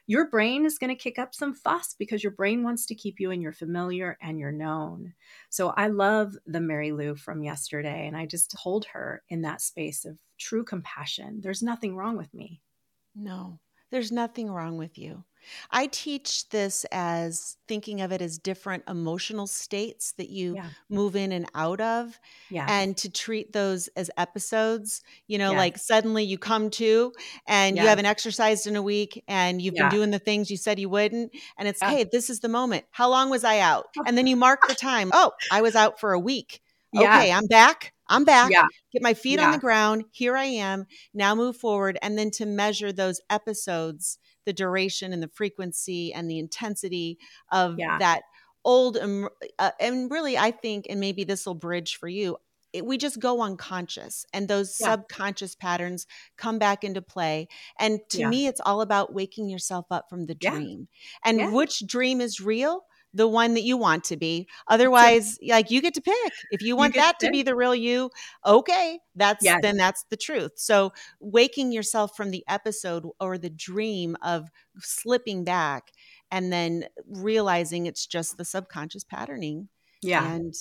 [0.07, 3.19] your brain is going to kick up some fuss because your brain wants to keep
[3.19, 5.15] you in your familiar and your known.
[5.49, 9.61] So I love the Mary Lou from yesterday, and I just hold her in that
[9.61, 11.41] space of true compassion.
[11.41, 12.61] There's nothing wrong with me.
[13.15, 13.59] No,
[13.91, 15.25] there's nothing wrong with you.
[15.71, 20.67] I teach this as thinking of it as different emotional states that you Yeah.
[20.89, 22.19] move in and out of,
[22.51, 22.67] Yeah.
[22.69, 25.03] and to treat those as episodes.
[25.27, 25.59] You know, Yes.
[25.59, 27.13] like suddenly you come to
[27.47, 29.89] and you haven't exercised in a week and you've Yeah.
[29.89, 31.33] been doing the things you said you wouldn't.
[31.59, 31.91] And it's, Yeah.
[31.91, 32.85] hey, this is the moment.
[32.91, 33.87] How long was I out?
[34.07, 35.11] And then you mark the time.
[35.15, 36.61] Oh, I was out for a week.
[36.93, 37.19] Yeah.
[37.21, 37.95] Okay, I'm back.
[38.09, 38.51] I'm back.
[38.51, 38.67] Yeah.
[38.93, 40.05] Get my feet on the ground.
[40.11, 40.87] Here I am.
[41.15, 41.97] Now move forward.
[42.03, 47.19] And then to measure those episodes, the duration and the frequency and the intensity
[47.51, 47.99] of Yeah.
[47.99, 48.23] that
[48.65, 48.97] old,
[49.59, 52.37] uh, and really, I think, and maybe this will bridge for you.
[52.73, 54.95] It, we just go unconscious and those Yeah.
[54.95, 56.07] subconscious patterns
[56.39, 57.49] come back into play.
[57.79, 58.29] And to Yeah.
[58.31, 60.89] me, it's all about waking yourself up from the dream.
[61.25, 62.85] And which dream is real?
[63.15, 64.49] The one that you want to be.
[64.69, 66.33] Otherwise, like you get to pick.
[66.51, 68.11] If you want to that to be the real you,
[68.47, 69.61] okay, that's Yes.
[69.63, 70.53] then that's the truth.
[70.57, 74.49] So waking yourself from the episode or the dream of
[74.79, 75.93] slipping back
[76.31, 79.69] and then realizing it's just the subconscious patterning
[80.01, 80.33] Yeah.
[80.33, 80.55] and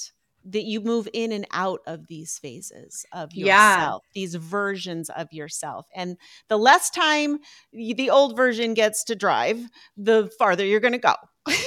[0.43, 4.11] that you move in and out of these phases of yourself, yeah.
[4.15, 5.85] these versions of yourself.
[5.95, 7.37] And the less time
[7.71, 9.59] the old version gets to drive,
[9.95, 11.13] the farther you're going to go.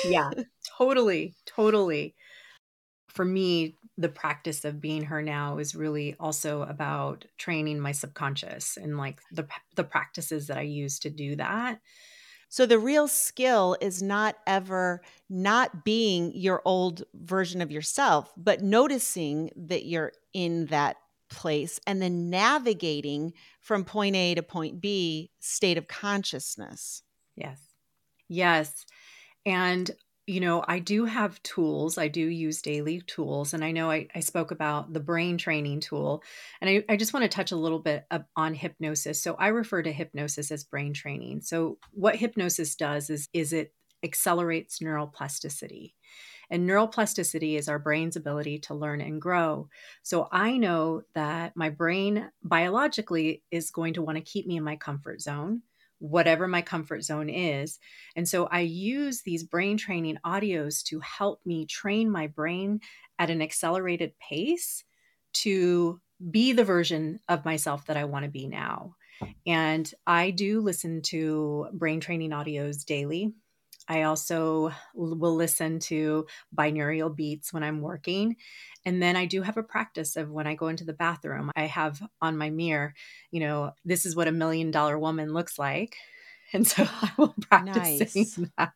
[0.05, 0.29] yeah,
[0.79, 2.15] totally, totally.
[3.09, 8.77] For me, the practice of being her now is really also about training my subconscious
[8.77, 11.81] and like the the practices that I use to do that.
[12.49, 18.63] So the real skill is not ever not being your old version of yourself, but
[18.63, 20.97] noticing that you're in that
[21.31, 27.03] place and then navigating from point A to point B state of consciousness.
[27.37, 27.75] Yes.
[28.29, 28.85] Yes.
[29.47, 29.91] And
[30.27, 31.99] you know, I do have tools.
[31.99, 33.53] I do use daily tools.
[33.53, 36.23] And I know I, I spoke about the brain training tool.
[36.61, 39.23] And I, I just want to touch a little bit on hypnosis.
[39.23, 41.43] So I refer to hypnosis as brain training.
[41.43, 45.93] So what hypnosis does is, is it accelerates neuroplasticity.
[46.51, 49.69] And neuroplasticity is our brain's ability to learn and grow.
[50.03, 54.65] So I know that my brain biologically is going to want to keep me in
[54.65, 55.63] my comfort zone
[56.05, 57.79] whatever my comfort zone is.
[58.15, 62.81] And so I use these brain training audios to help me train my brain
[63.19, 64.85] at an accelerated pace
[65.33, 68.97] to be the version of myself that I want to be now.
[69.19, 69.27] Hmm.
[69.47, 73.33] And I do listen to brain training audios daily.
[73.89, 78.37] I also will listen to binaural beats when I'm working.
[78.87, 81.67] And then I do have a practice of when I go into the bathroom, I
[81.67, 82.95] have on my mirror,
[83.31, 85.97] you know, this is what a million dollar woman looks like.
[86.53, 88.13] And so I will practice nice.
[88.13, 88.75] saying that,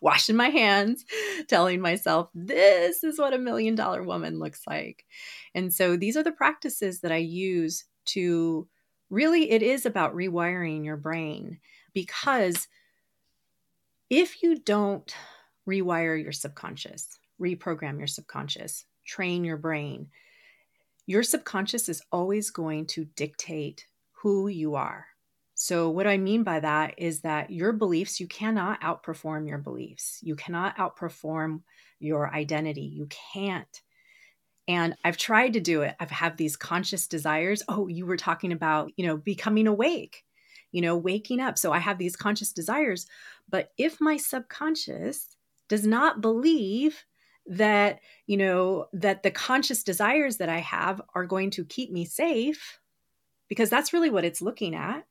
[0.00, 1.04] washing my hands,
[1.46, 5.04] telling myself, this is what a million dollar woman looks like.
[5.54, 8.66] And so these are the practices that I use to
[9.10, 11.58] really, it is about rewiring your brain
[11.92, 12.66] because
[14.12, 15.14] if you don't
[15.66, 20.06] rewire your subconscious, reprogram your subconscious, train your brain,
[21.06, 25.06] your subconscious is always going to dictate who you are.
[25.54, 30.18] So, what I mean by that is that your beliefs, you cannot outperform your beliefs.
[30.22, 31.62] You cannot outperform
[31.98, 32.82] your identity.
[32.82, 33.80] You can't.
[34.68, 35.96] And I've tried to do it.
[35.98, 37.62] I've had these conscious desires.
[37.66, 40.22] Oh, you were talking about, you know, becoming awake,
[40.72, 41.56] you know, waking up.
[41.58, 43.06] So I have these conscious desires.
[43.48, 45.36] But if my subconscious
[45.68, 47.04] does not believe
[47.46, 52.04] that you know that the conscious desires that i have are going to keep me
[52.04, 52.78] safe
[53.48, 55.04] because that's really what it's looking at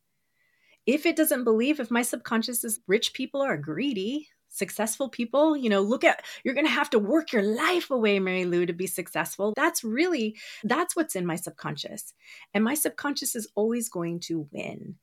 [0.85, 5.69] if it doesn't believe if my subconscious is rich people are greedy successful people you
[5.69, 8.73] know look at you're going to have to work your life away mary lou to
[8.73, 12.13] be successful that's really that's what's in my subconscious
[12.53, 14.95] and my subconscious is always going to win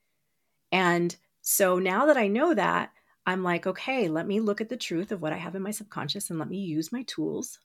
[0.73, 2.91] and so now that i know that
[3.29, 5.71] I'm like, okay, let me look at the truth of what I have in my
[5.71, 7.59] subconscious and let me use my tools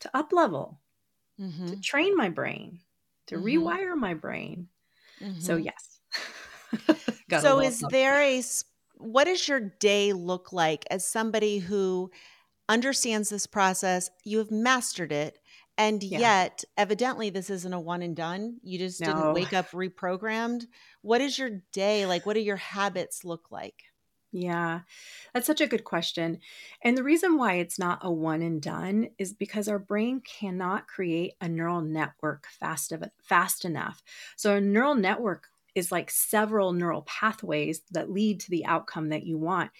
[0.00, 0.80] to up level,
[1.38, 1.66] mm-hmm.
[1.66, 2.80] to train my brain,
[3.26, 3.44] to mm-hmm.
[3.44, 4.68] rewire my brain.
[5.20, 5.40] Mm-hmm.
[5.40, 6.00] So, yes.
[7.42, 8.42] so, is there a,
[8.96, 12.10] what does your day look like as somebody who
[12.70, 14.08] understands this process?
[14.24, 15.38] You have mastered it.
[15.80, 16.18] And yeah.
[16.18, 18.58] yet, evidently, this isn't a one and done.
[18.62, 19.06] You just no.
[19.06, 20.66] didn't wake up reprogrammed.
[21.00, 22.26] What is your day like?
[22.26, 23.84] What do your habits look like?
[24.30, 24.80] Yeah,
[25.32, 26.40] that's such a good question.
[26.84, 30.86] And the reason why it's not a one and done is because our brain cannot
[30.86, 34.02] create a neural network fast, of, fast enough.
[34.36, 35.48] So, a neural network
[35.80, 39.70] is like several neural pathways that lead to the outcome that you want.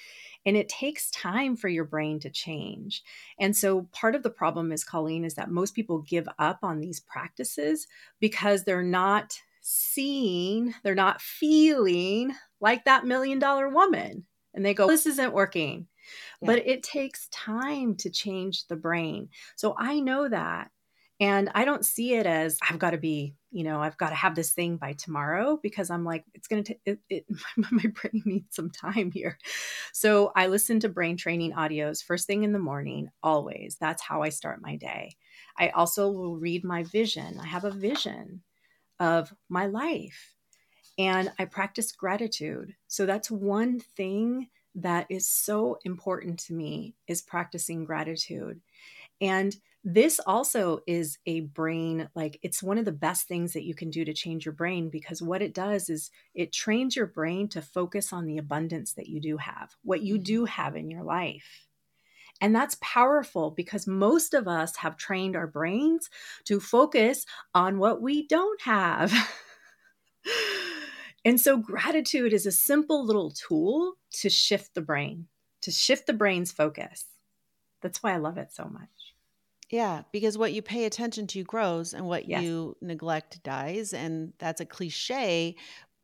[0.44, 3.02] And it takes time for your brain to change.
[3.38, 6.80] And so, part of the problem is, Colleen, is that most people give up on
[6.80, 7.86] these practices
[8.18, 14.88] because they're not seeing, they're not feeling like that million dollar woman and they go,
[14.88, 15.86] This isn't working.
[16.40, 16.46] Yeah.
[16.46, 19.28] But it takes time to change the brain.
[19.56, 20.70] So I know that.
[21.20, 24.14] And I don't see it as I've got to be, you know, I've got to
[24.14, 27.26] have this thing by tomorrow because I'm like, it's going to, it, it,
[27.70, 29.38] my brain needs some time here.
[29.92, 33.76] So I listen to brain training audios first thing in the morning, always.
[33.78, 35.16] That's how I start my day.
[35.58, 37.38] I also will read my vision.
[37.38, 38.42] I have a vision
[38.98, 40.34] of my life
[40.98, 42.74] and I practice gratitude.
[42.86, 48.60] So that's one thing that is so important to me is practicing gratitude.
[49.20, 53.74] And this also is a brain like it's one of the best things that you
[53.74, 57.48] can do to change your brain because what it does is it trains your brain
[57.48, 60.62] to focus on the abundance that you do have, what you do mm-hmm.
[60.62, 61.66] have in your life.
[62.42, 66.08] And that's powerful because most of us have trained our brains
[66.44, 69.12] to focus on what we don't have.
[71.24, 75.26] And so, gratitude is a simple little tool to shift the brain,
[75.62, 77.04] to shift the brain's focus.
[77.82, 78.88] That's why I love it so much.
[79.70, 82.42] Yeah, because what you pay attention to grows and what Yes.
[82.42, 83.92] you neglect dies.
[83.94, 85.54] And that's a cliche,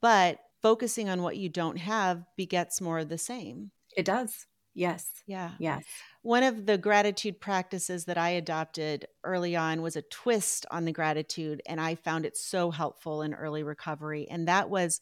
[0.01, 3.73] but focusing on what you don't have begets more of the same.
[3.97, 4.47] It does.
[4.77, 5.11] Yes.
[5.27, 5.53] Yeah.
[5.59, 5.87] Yes.
[6.21, 10.93] One of the gratitude practices that I adopted early on was a twist on the
[10.93, 14.29] gratitude, and I found it so helpful in early recovery.
[14.29, 15.01] And that was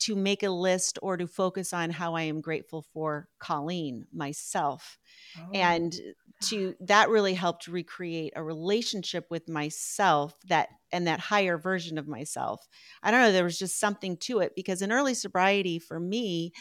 [0.00, 4.98] to make a list or to focus on how I am grateful for Colleen, myself.
[5.36, 5.48] Oh.
[5.52, 5.94] And
[6.42, 6.46] Oh.
[6.48, 12.06] to that really helped recreate a relationship with myself that and that higher version of
[12.06, 12.68] myself.
[13.02, 16.52] I don't know, there was just something to it because in early sobriety for me,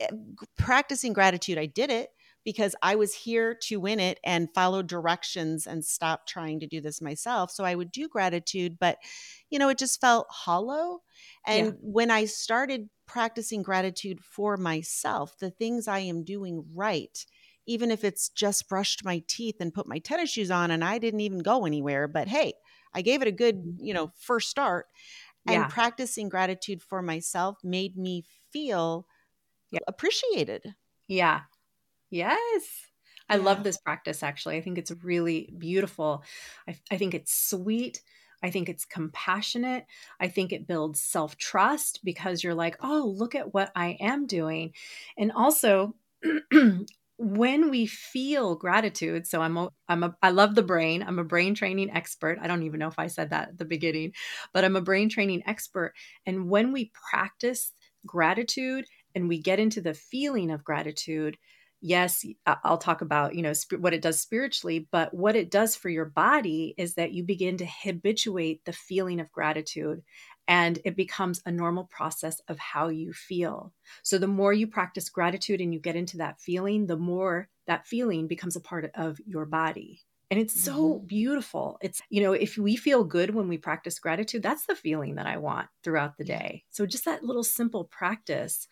[0.00, 0.08] Eh,
[0.58, 2.10] practicing gratitude, I did it
[2.44, 6.80] because I was here to win it and follow directions and stop trying to do
[6.80, 7.50] this myself.
[7.50, 8.98] So I would do gratitude, but
[9.50, 11.00] you know, it just felt hollow.
[11.46, 11.54] Yeah.
[11.54, 17.26] And when I started practicing gratitude for myself, the things I am doing right,
[17.66, 20.98] even if it's just brushed my teeth and put my tennis shoes on and I
[20.98, 22.54] didn't even go anywhere, but hey,
[22.94, 24.20] I gave it a good, you know, mm-hmm.
[24.20, 24.86] first start.
[25.48, 29.06] And practicing gratitude for myself made me feel
[29.70, 29.80] Yeah.
[29.86, 30.74] appreciated.
[31.08, 31.42] Yeah.
[32.10, 32.86] Yes.
[33.28, 33.42] I Yeah.
[33.44, 34.56] love this practice actually.
[34.56, 36.24] I think it's really beautiful.
[36.68, 38.02] I, I think it's sweet.
[38.42, 39.86] I think it's compassionate.
[40.20, 44.26] I think it builds self trust because you're like, oh, look at what I am
[44.26, 44.74] doing.
[45.18, 45.94] And also,
[47.18, 51.02] when we feel gratitude, so I'm a, I'm a I love the brain.
[51.02, 52.38] I'm a brain training expert.
[52.42, 54.12] I don't even know if I said that at the beginning,
[54.52, 55.94] but I'm a brain training expert.
[56.26, 57.72] And when we practice
[58.04, 58.86] gratitude
[59.16, 61.38] and we get into the feeling of gratitude,
[61.82, 65.76] yes i'll talk about you know sp- what it does spiritually but what it does
[65.76, 70.02] for your body is that you begin to habituate the feeling of gratitude
[70.48, 73.74] and it becomes a normal process of how you feel.
[74.02, 77.86] So the more you practice gratitude and you get into that feeling the more that
[77.86, 81.06] feeling becomes a part of your body and it's so Mhm.
[81.06, 81.78] beautiful.
[81.82, 85.26] It's you know if we feel good when we practice gratitude that's the feeling that
[85.26, 86.64] i want throughout the day.
[86.70, 88.66] So just that little simple practice.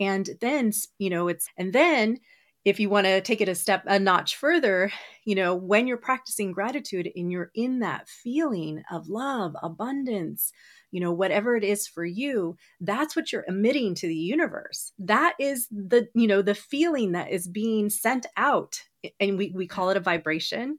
[0.00, 2.18] And then you know it's and then
[2.64, 4.90] if you want to take it a step a notch further
[5.24, 10.52] you know when you're practicing gratitude and you're in that feeling of love abundance
[10.94, 14.92] you know whatever it is for you that's what you're emitting to the universe.
[14.98, 18.80] That is the you know the feeling that is being sent out
[19.20, 20.78] and we, we call it a vibration.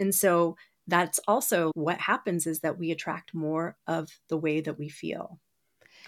[0.00, 0.56] And so
[0.86, 5.40] that's also what happens is that we attract more of the way that we feel.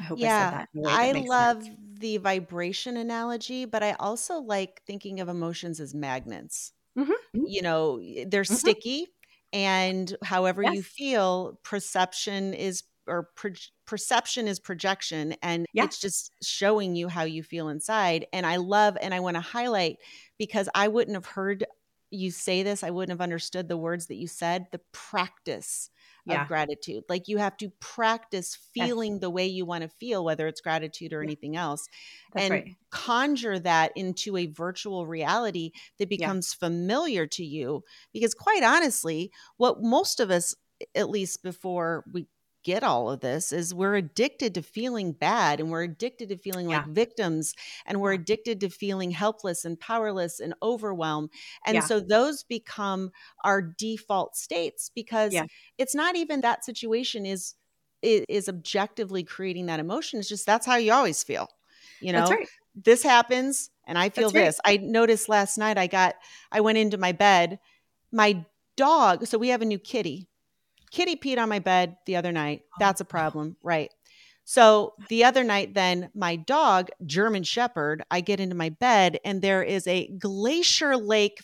[0.00, 1.70] I hope i said Yeah, that I love sense.
[1.94, 6.72] the vibration analogy, but I also like thinking of emotions as magnets.
[6.96, 9.08] hmm You know, they're hmm sticky,
[9.52, 13.30] and however you feel, perception is or
[13.86, 18.26] perception is projection, and yeah it's just showing you how you feel inside.
[18.32, 19.96] And I love, and I want to highlight
[20.38, 21.64] because I wouldn't have heard
[22.10, 24.66] you say this, I wouldn't have understood the words that you said.
[24.70, 25.90] The practice
[26.28, 27.04] of gratitude.
[27.08, 30.60] Like you have to practice yes feeling the way you want to feel, whether it's
[30.60, 31.86] gratitude or yeah anything else,
[32.32, 37.82] that's and right conjure that into a virtual reality that yeah becomes familiar to you.
[38.12, 40.54] Because, quite honestly, what most of us,
[40.94, 42.26] at least before we
[42.66, 46.66] get all of this, is we're addicted to feeling bad and we're addicted to feeling
[46.66, 47.54] like victims
[47.86, 48.18] and we're yeah.
[48.20, 51.30] addicted to feeling helpless and powerless and overwhelmed.
[51.64, 51.80] And yeah.
[51.80, 53.12] so those become
[53.44, 55.44] our default states because yeah.
[55.78, 57.54] it's not even that situation is
[58.02, 61.48] is objectively creating that emotion it's just that's how you always feel
[62.00, 62.36] you that's know?
[62.36, 62.48] right.
[62.74, 64.44] This happens and i feel right.
[64.44, 64.60] this.
[64.64, 66.14] I noticed last night i got
[66.52, 67.58] i went into my bed
[68.12, 68.44] my
[68.76, 70.28] dog so we have a new kitty
[70.96, 73.92] kitty peed on my bed the other night oh that's a problem right
[74.44, 79.42] so the other night then my dog german shepherd i get into my bed and
[79.42, 81.40] there is a glacier lake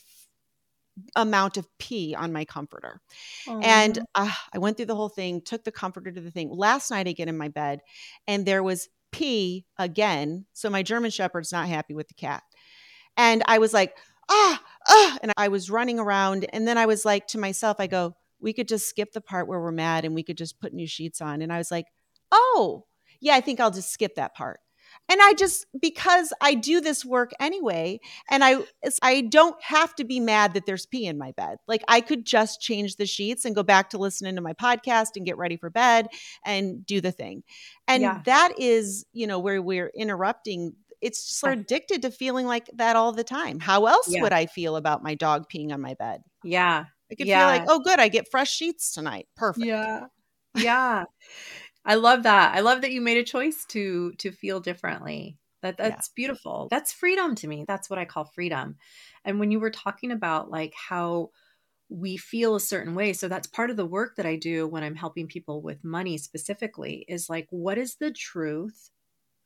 [1.17, 3.01] amount of pee on my comforter
[3.49, 6.51] oh and uh, I went through the whole thing, took the comforter to the thing.
[6.51, 7.81] Last night, I get in my bed
[8.27, 10.47] and there was pee again.
[10.53, 12.43] So my German Shepherd's not happy with the cat.
[13.17, 13.97] And I was like,
[14.29, 15.19] ah, ah.
[15.23, 16.47] And I was running around.
[16.53, 19.49] And then I was like to myself, I go, we could just skip the part
[19.49, 21.43] where we're mad and we could just put new sheets on.
[21.43, 21.87] And I was like,
[22.31, 22.87] oh,
[23.21, 24.61] yeah, I think I'll just skip that part.
[25.09, 28.59] And I just because I do this work anyway, and I
[29.03, 31.57] I don't have to be mad that there's pee in my bed.
[31.67, 35.17] Like I could just change the sheets and go back to listening to my podcast
[35.17, 36.09] and get ready for bed
[36.45, 37.43] and do the thing.
[37.97, 42.47] yeah And that is, you know, where we're interrupting it's just we're addicted to feeling
[42.47, 43.59] like that all the time.
[43.59, 46.23] How else yeah would I feel about my dog peeing on my bed?
[46.45, 49.29] yeah I could feel like, yeah oh, good, I get fresh sheets tonight.
[49.37, 49.73] Perfect.
[49.75, 50.07] yeah
[50.55, 51.05] yeah
[51.85, 52.55] I love that.
[52.55, 55.39] I love that you made a choice to to feel differently.
[55.63, 56.01] That Yeah.
[56.01, 56.69] that's beautiful.
[56.71, 57.65] That's freedom to me.
[57.69, 58.77] That's what I call freedom.
[59.25, 61.31] And when you were talking about like how
[61.91, 63.13] we feel a certain way.
[63.15, 66.19] So that's part of the work that I do when I'm helping people with money
[66.19, 68.91] specifically is like, what is the truth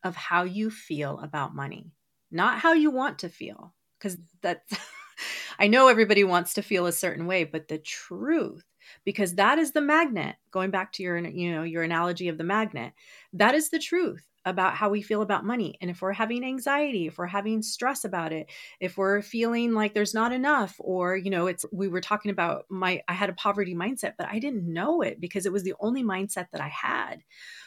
[0.04, 1.92] of how you feel about money?
[2.30, 4.72] Not how you want to feel, because that's,
[5.58, 8.64] I know everybody wants to feel a certain way, but the truth
[9.04, 12.44] because that is the magnet going back to your you know your analogy of the
[12.44, 12.92] magnet
[13.32, 17.06] that is the truth about how we feel about money and if we're having anxiety
[17.06, 21.28] if we're having stress about it if we're feeling like there's not enough or you
[21.28, 24.72] know it's we were talking about my i had a poverty mindset but i didn't
[24.72, 27.22] know it because it was the only mindset that i had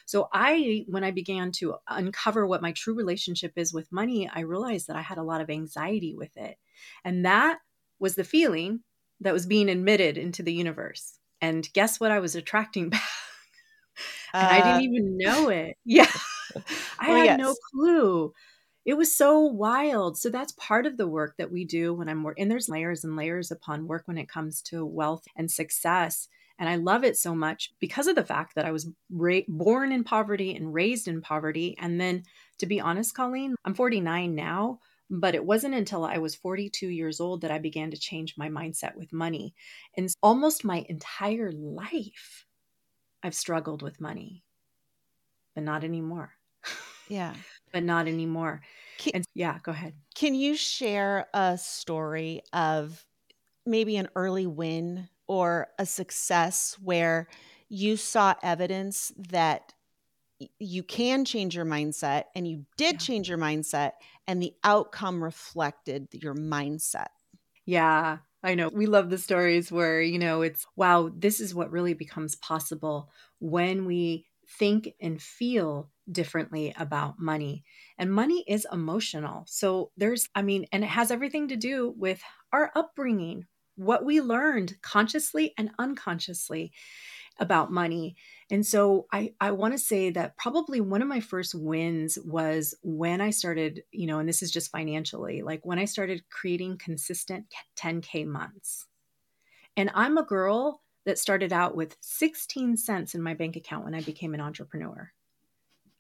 [0.06, 4.40] so i when i began to uncover what my true relationship is with money i
[4.40, 6.58] realized that i had a lot of anxiety with it
[7.04, 7.60] and that
[8.00, 8.80] was the feeling
[9.22, 11.18] that was being admitted into the universe.
[11.42, 13.02] And guess what I was attracting back?
[14.34, 15.78] and uh, I didn't uh, even know it.
[15.86, 16.12] Yeah.
[17.00, 17.40] I had yes.
[17.40, 18.34] no clue.
[18.86, 20.18] It was so wild.
[20.18, 22.44] So that's part of the work that we do when I'm working.
[22.44, 26.28] And there's layers and layers upon work when it comes to wealth and success.
[26.58, 29.92] And I love it so much because of the fact that I was ra- born
[29.92, 31.76] in poverty and raised in poverty.
[31.80, 32.24] And then,
[32.58, 34.80] to be honest, Colleen, I'm 49 now,
[35.10, 38.50] but it wasn't until I was 42 years old that I began to change my
[38.50, 39.56] mindset with money.
[39.96, 42.46] And almost my entire life,
[43.24, 44.44] I've struggled with money,
[45.56, 46.34] but not anymore.
[47.08, 47.34] Yeah.
[47.72, 48.62] but not anymore.
[48.98, 49.94] Can, and yeah, go ahead.
[50.16, 53.06] Can you share a story of
[53.66, 57.28] maybe an early win or a success where
[57.70, 59.74] you saw evidence that
[60.60, 62.98] you can change your mindset and you did yeah.
[62.98, 63.92] change your mindset
[64.28, 67.08] and the outcome reflected your mindset.
[67.66, 68.70] Yeah, I know.
[68.74, 73.10] We love the stories where, you know, it's wow, this is what really becomes possible
[73.40, 74.26] when we
[74.58, 77.64] think and feel differently about money.
[77.98, 79.46] And money is emotional.
[79.48, 83.46] So there's, I mean, and it has everything to do with our upbringing,
[83.76, 86.72] what we learned consciously and unconsciously
[87.40, 88.16] about money.
[88.52, 92.76] And so I, I want to say that probably one of my first wins was
[92.84, 96.78] when I started, you know, and this is just financially, like when I started creating
[96.78, 97.46] consistent
[97.78, 98.88] 10K months.
[99.78, 103.96] And I'm a girl that started out with 16 cents in my bank account when
[103.96, 105.12] I became an entrepreneur.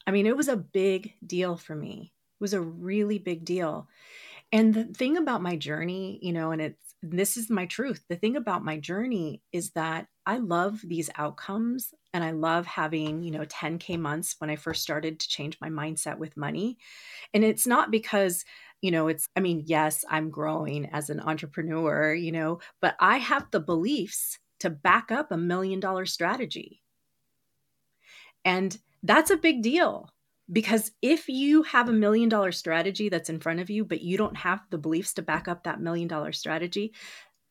[0.09, 2.11] I mean, it was a big deal for me.
[2.15, 3.87] It was a really big deal.
[4.51, 8.03] And the thing about my journey, you know, and it's this is my truth.
[8.09, 13.21] The thing about my journey is that I love these outcomes and I love having,
[13.21, 16.79] you know, 10K months when I first started to change my mindset with money.
[17.35, 18.45] And it's not because,
[18.81, 23.19] you know, it's, I mean, yes, I'm growing as an entrepreneur, you know, but I
[23.19, 26.81] have the beliefs to back up a million dollar strategy.
[28.43, 30.11] And that's a big deal
[30.51, 34.17] because if you have a million dollar strategy that's in front of you, but you
[34.17, 36.93] don't have the beliefs to back up that million dollar strategy,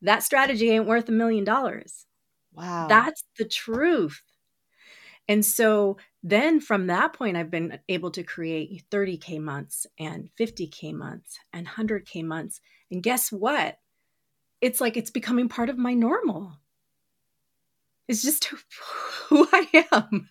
[0.03, 2.07] that strategy ain't worth a million dollars.
[2.53, 2.89] Wow.
[2.89, 4.23] That's the truth.
[5.29, 10.93] And so then from that point, I've been able to create 30K months and 50K
[10.95, 12.61] months and 100K months.
[12.91, 13.79] And guess what?
[14.61, 16.55] It's like it's becoming part of my normal.
[18.09, 18.57] It's just who,
[19.29, 20.31] who I am.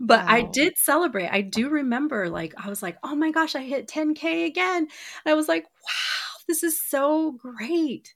[0.00, 0.32] But wow.
[0.32, 1.28] I did celebrate.
[1.28, 4.82] I do remember, like, I was like, oh my gosh, I hit 10K again.
[4.82, 8.14] And I was like, wow, this is so great.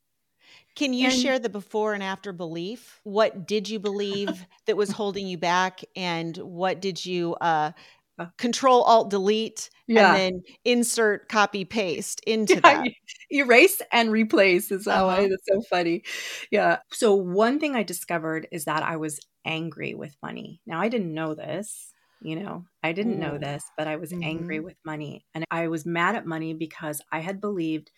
[0.74, 3.00] Can you and, share the before and after belief?
[3.04, 5.82] What did you believe that was holding you back?
[5.96, 7.72] And what did you uh,
[8.18, 10.14] uh control alt delete yeah.
[10.14, 12.88] and then insert copy paste into yeah, that?
[13.30, 15.22] Erase and replace is how uh-huh.
[15.22, 16.04] I, that's so funny.
[16.50, 16.78] Yeah.
[16.90, 20.61] So, one thing I discovered is that I was angry with money.
[20.66, 21.93] Now, I didn't know this.
[22.20, 24.22] You know, I didn't know this, but I was mm-hmm.
[24.22, 25.26] angry with money.
[25.34, 27.90] And I was mad at money because I had believed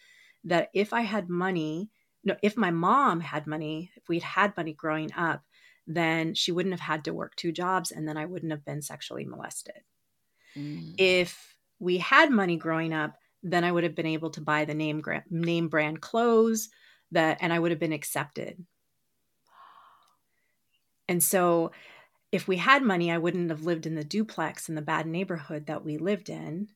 [0.44, 1.90] that if I had money,
[2.24, 5.42] no, if my mom had money, if we'd had money growing up,
[5.86, 8.80] then she wouldn't have had to work two jobs and then I wouldn't have been
[8.80, 9.82] sexually molested.
[10.56, 10.94] Mm.
[10.96, 14.74] If we had money growing up, then I would have been able to buy the
[14.74, 16.70] name name brand clothes
[17.12, 18.64] that and I would have been accepted.
[21.08, 21.72] And so
[22.32, 25.66] if we had money, I wouldn't have lived in the duplex in the bad neighborhood
[25.66, 26.68] that we lived in,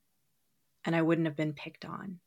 [0.85, 2.21] and I wouldn't have been picked on.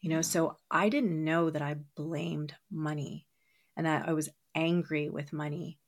[0.00, 3.26] You know, so I didn't know that I blamed money
[3.74, 5.78] and that I was angry with money.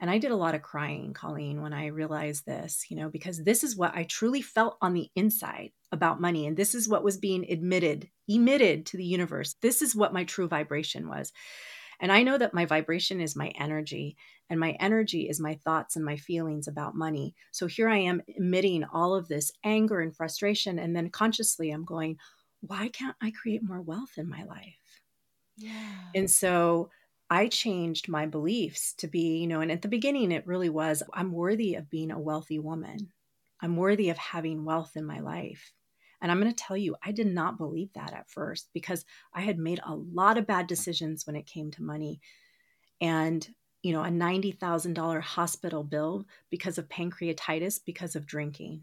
[0.00, 3.42] And I did a lot of crying, Colleen, when I realized this, you know, because
[3.42, 6.46] this is what I truly felt on the inside about money.
[6.46, 9.56] And this is what was being admitted, emitted to the universe.
[9.60, 11.32] This is what my true vibration was.
[12.00, 14.16] And I know that my vibration is my energy,
[14.50, 17.34] and my energy is my thoughts and my feelings about money.
[17.50, 20.78] So here I am emitting all of this anger and frustration.
[20.78, 22.18] And then consciously, I'm going,
[22.60, 25.00] why can't I create more wealth in my life?
[25.56, 25.72] Yeah.
[26.14, 26.90] And so
[27.30, 31.02] I changed my beliefs to be, you know, and at the beginning, it really was
[31.12, 33.12] I'm worthy of being a wealthy woman.
[33.60, 35.72] I'm worthy of having wealth in my life.
[36.20, 39.42] And I'm going to tell you, I did not believe that at first because I
[39.42, 42.20] had made a lot of bad decisions when it came to money.
[43.00, 43.46] And,
[43.84, 48.80] you know, a $90,000 hospital bill because of pancreatitis because of drinking.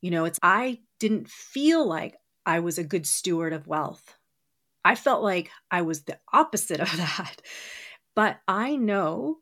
[0.00, 4.16] You know, it's, I didn't feel like I was a good steward of wealth.
[4.84, 7.36] I felt like I was the opposite of that.
[8.16, 9.38] But I know,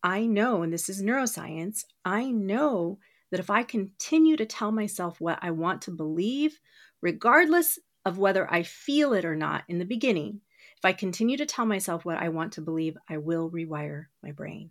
[0.00, 3.00] I know, and this is neuroscience, I know
[3.32, 6.60] that if I continue to tell myself what I want to believe,
[7.02, 10.42] regardless of whether I feel it or not in the beginning,
[10.80, 14.32] if I continue to tell myself what I want to believe, I will rewire my
[14.32, 14.70] brain.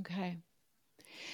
[0.00, 0.38] Okay.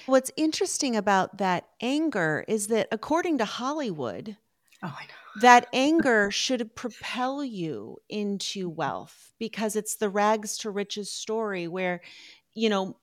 [0.05, 4.37] What's interesting about that anger is that according to Hollywood,
[4.83, 5.41] oh, I know.
[5.41, 12.01] that anger should propel you into wealth because it's the rags to riches story where
[12.53, 12.97] you know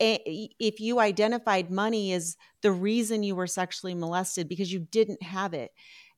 [0.00, 5.52] if you identified money as the reason you were sexually molested because you didn't have
[5.52, 5.72] it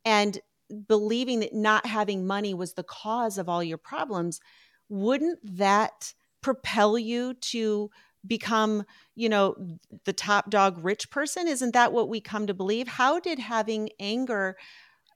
[0.04, 0.38] and
[0.86, 4.40] believing that not having money was the cause of all your problems
[4.88, 7.90] wouldn't that propel you to
[8.26, 8.84] become
[9.14, 9.54] you know
[10.04, 13.88] the top dog rich person isn't that what we come to believe how did having
[14.00, 14.56] anger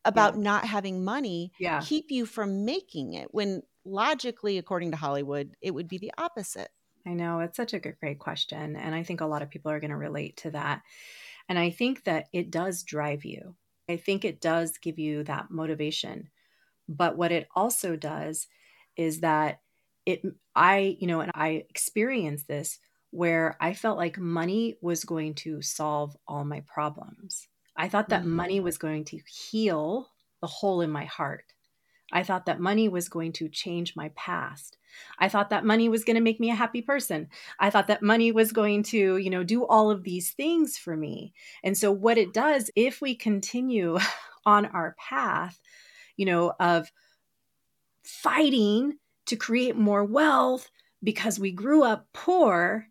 [0.05, 0.43] about yeah.
[0.43, 1.81] not having money yeah.
[1.83, 6.71] keep you from making it when logically according to hollywood it would be the opposite
[7.09, 8.77] I know it's such a good, great question.
[8.77, 10.83] And I think a lot of people are going to relate to that.
[11.49, 13.55] And I think that it does drive you.
[13.89, 16.31] I think it does give you that motivation.
[16.89, 18.47] But what it also does
[18.97, 19.61] is that
[20.07, 20.23] it,
[20.55, 22.79] I, you know, and I experienced this
[23.11, 27.47] where I felt like money was going to solve all my problems.
[27.77, 28.37] I thought that mm-hmm.
[28.37, 30.09] money was going to heal
[30.41, 31.45] the hole in my heart.
[32.13, 34.79] I thought that money was going to change my past.
[35.19, 37.29] I thought that money was going to make me a happy person.
[37.59, 40.97] I thought that money was going to, you know, do all of these things for
[40.97, 41.35] me.
[41.63, 43.99] And so what it does if we continue
[44.47, 45.61] on our path,
[46.17, 46.91] you know, of
[48.03, 50.71] fighting to create more wealth
[51.03, 52.89] because we grew up poor,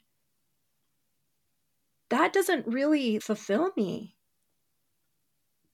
[2.10, 4.16] that doesn't really fulfill me.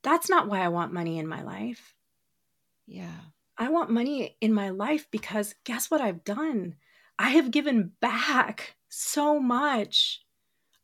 [0.02, 1.93] That's not why I want money in my life.
[2.86, 3.20] Yeah.
[3.58, 6.76] I want money in my life because guess what I've done?
[7.20, 10.22] I have given back so much.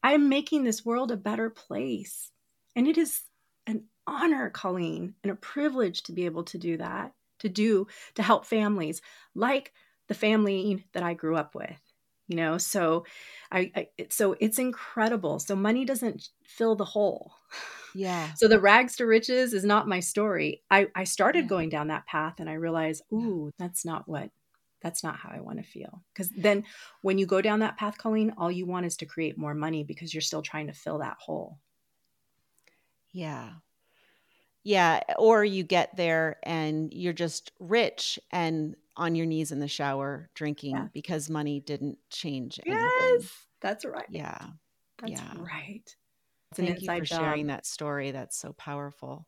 [0.04, 2.32] I am making this world a better place.
[2.76, 3.24] And it is
[3.68, 8.24] an honor, Colleen, and a privilege to be able to do that, to do, to
[8.24, 9.02] help families
[9.36, 9.74] like
[10.08, 11.89] the family that I grew up with.
[12.30, 13.06] You know, so
[13.52, 15.40] I, I so it's incredible.
[15.40, 17.34] So money doesn't fill the hole.
[17.96, 18.34] Yeah.
[18.36, 20.62] So the rags to riches is not my story.
[20.70, 21.50] I, I started yeah.
[21.50, 24.30] going down that path and I realized, ooh, that's not what
[24.82, 26.02] that's not how I want to feel.
[26.14, 26.66] Because then
[27.02, 29.84] when you go down that path, Colleen, all you want is to create more money
[29.84, 31.58] because you're still trying to fill that hole.
[33.12, 33.50] Yeah.
[34.64, 35.02] Yeah.
[35.18, 40.30] Or you get there and you're just rich and on your knees in the shower
[40.36, 40.88] drinking yeah.
[40.94, 42.84] because money didn't change anything.
[43.00, 43.32] Yes.
[43.62, 44.06] That's right.
[44.10, 44.38] Yeah.
[45.00, 45.34] That's yeah.
[45.38, 45.96] right.
[46.54, 47.20] Thank you for job.
[47.20, 48.12] sharing that story.
[48.12, 49.28] That's so powerful.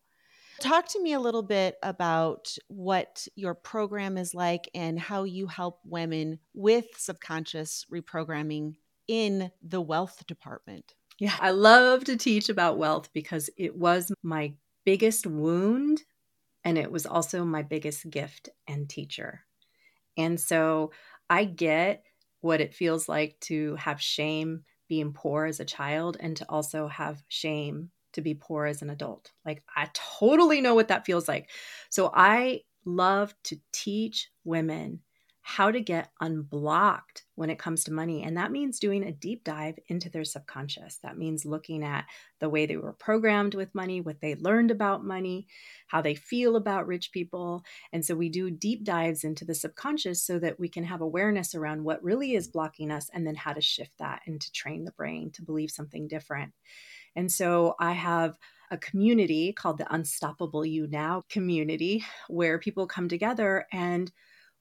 [0.59, 5.47] Talk to me a little bit about what your program is like and how you
[5.47, 8.75] help women with subconscious reprogramming
[9.07, 10.93] in the wealth department.
[11.19, 14.53] Yeah, I love to teach about wealth because it was my
[14.85, 16.03] biggest wound
[16.63, 19.41] and it was also my biggest gift and teacher.
[20.21, 20.91] And so
[21.29, 22.05] I get
[22.41, 26.87] what it feels like to have shame being poor as a child and to also
[26.87, 29.31] have shame to be poor as an adult.
[29.45, 31.49] Like, I totally know what that feels like.
[31.89, 35.01] So, I love to teach women
[35.43, 38.21] how to get unblocked when it comes to money.
[38.21, 40.99] And that means doing a deep dive into their subconscious.
[41.01, 42.05] That means looking at
[42.39, 45.47] the way they were programmed with money, what they learned about money,
[45.87, 47.63] how they feel about rich people.
[47.91, 51.55] And so we do deep dives into the subconscious so that we can have awareness
[51.55, 54.85] around what really is blocking us and then how to shift that and to train
[54.85, 56.53] the brain to believe something different.
[57.15, 58.37] And so I have
[58.69, 64.11] a community called the Unstoppable You Now community where people come together and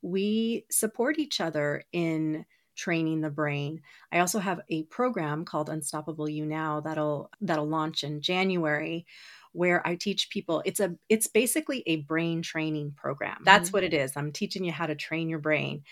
[0.03, 2.44] we support each other in
[2.76, 3.82] training the brain.
[4.11, 9.07] I also have a program called Unstoppable You Now that'll that'll launch in January
[9.53, 13.42] where I teach people it's a it's basically a brain training program.
[13.44, 13.76] That's mm-hmm.
[13.76, 14.16] what it is.
[14.16, 15.82] I'm teaching you how to train your brain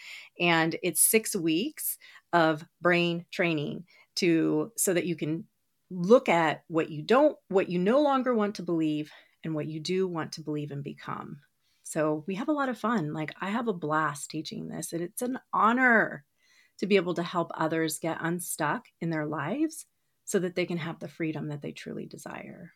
[0.40, 1.98] and it's 6 weeks
[2.32, 3.84] of brain training
[4.16, 5.44] to so that you can
[5.90, 9.10] look at what you don't what you no longer want to believe
[9.44, 11.40] and what you do want to believe and become.
[11.88, 13.14] So we have a lot of fun.
[13.14, 16.24] Like I have a blast teaching this and it's an honor.
[16.78, 19.86] to be able to help others get unstuck in their lives
[20.24, 22.72] so that they can have the freedom that they truly desire.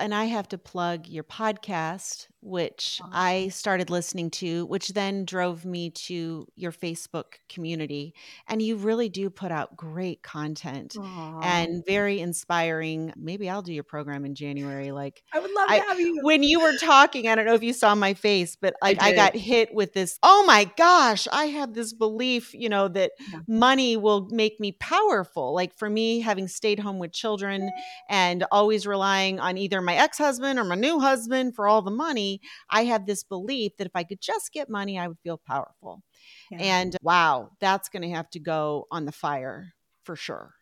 [0.00, 5.64] And I have to plug your podcast, which I started listening to, which then drove
[5.64, 8.14] me to your Facebook community.
[8.46, 11.40] And you really do put out great content Aw.
[11.42, 13.12] and very inspiring.
[13.16, 14.92] Maybe I'll do your program in January.
[14.92, 16.20] Like, I would love I- to have you.
[16.22, 19.10] when you were talking, I don't know if you saw my face, but like I,
[19.10, 19.16] did.
[19.16, 23.40] got hit with this, oh my gosh, I have this belief, you know, that Yeah.
[23.48, 25.52] money will make me powerful.
[25.54, 27.68] Like for me, having stayed home with children
[28.08, 32.40] and always relying on either my ex-husband or my new husband for all the money,
[32.68, 36.02] I had this belief that if I could just get money, I would feel powerful.
[36.50, 36.58] Yeah.
[36.60, 39.72] And wow, that's going to have to go on the fire
[40.04, 40.52] for sure.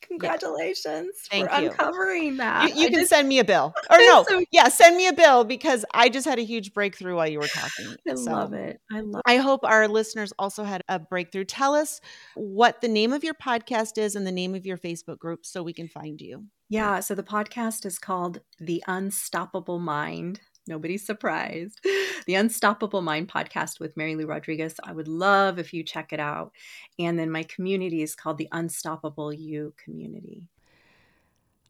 [0.00, 1.70] Congratulations Thank for you.
[1.70, 2.74] uncovering that.
[2.74, 3.74] You, you can just- send me a bill.
[3.90, 7.16] Or no, so- yeah, send me a bill because I just had a huge breakthrough
[7.16, 7.94] while you were talking.
[8.08, 8.80] I So, love it.
[8.90, 11.44] I love I hope our listeners also had a breakthrough.
[11.44, 12.00] Tell us
[12.34, 15.62] what the name of your podcast is and the name of your Facebook group so
[15.62, 16.46] we can find you.
[16.70, 20.40] Yeah, so the podcast is called The Unstoppable Mind.
[20.66, 21.80] Nobody's surprised.
[22.26, 24.74] The Unstoppable Mind podcast with Mary Lou Rodriguez.
[24.84, 26.52] I would love if you check it out.
[26.98, 30.46] And then my community is called the Unstoppable You community.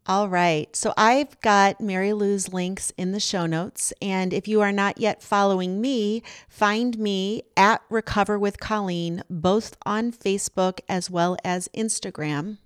[0.09, 0.75] All right.
[0.75, 3.93] So I've got Mary Lou's links in the show notes.
[4.03, 9.77] And if you are not yet following me, find me at Recover with Colleen, both
[9.87, 12.59] on Facebook as well as Instagram.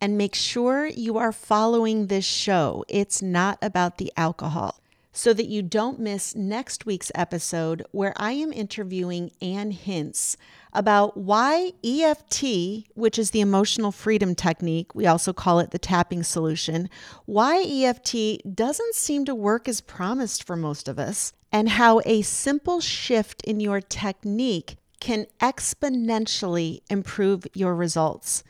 [0.00, 2.84] And make sure you are following this show.
[2.88, 4.80] It's not about the alcohol.
[5.12, 10.36] So that you don't miss next week's episode, where I am interviewing Ann Hintz
[10.74, 16.22] about why EFT, which is the emotional freedom technique, we also call it the tapping
[16.22, 16.90] solution,
[17.24, 22.20] why EFT doesn't seem to work as promised for most of us, and how a
[22.20, 28.44] simple shift in your technique can exponentially improve your results.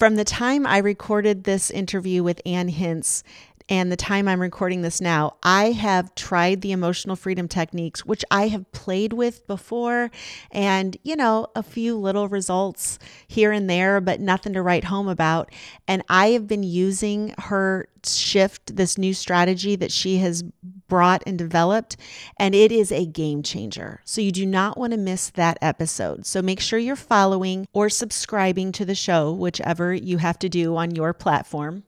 [0.00, 3.22] From the time I recorded this interview with Ann Hintz
[3.70, 8.24] and the time I'm recording this now, I have tried the emotional freedom techniques, which
[8.30, 10.10] I have played with before,
[10.50, 12.98] and you know, a few little results
[13.28, 15.52] here and there, but nothing to write home about.
[15.86, 20.42] And I have been using her shift, this new strategy that she has
[20.88, 21.96] brought and developed,
[22.38, 24.00] and it is a game changer.
[24.04, 26.26] So you do not want to miss that episode.
[26.26, 30.76] So make sure you're following or subscribing to the show, whichever you have to do
[30.76, 31.84] on your platform.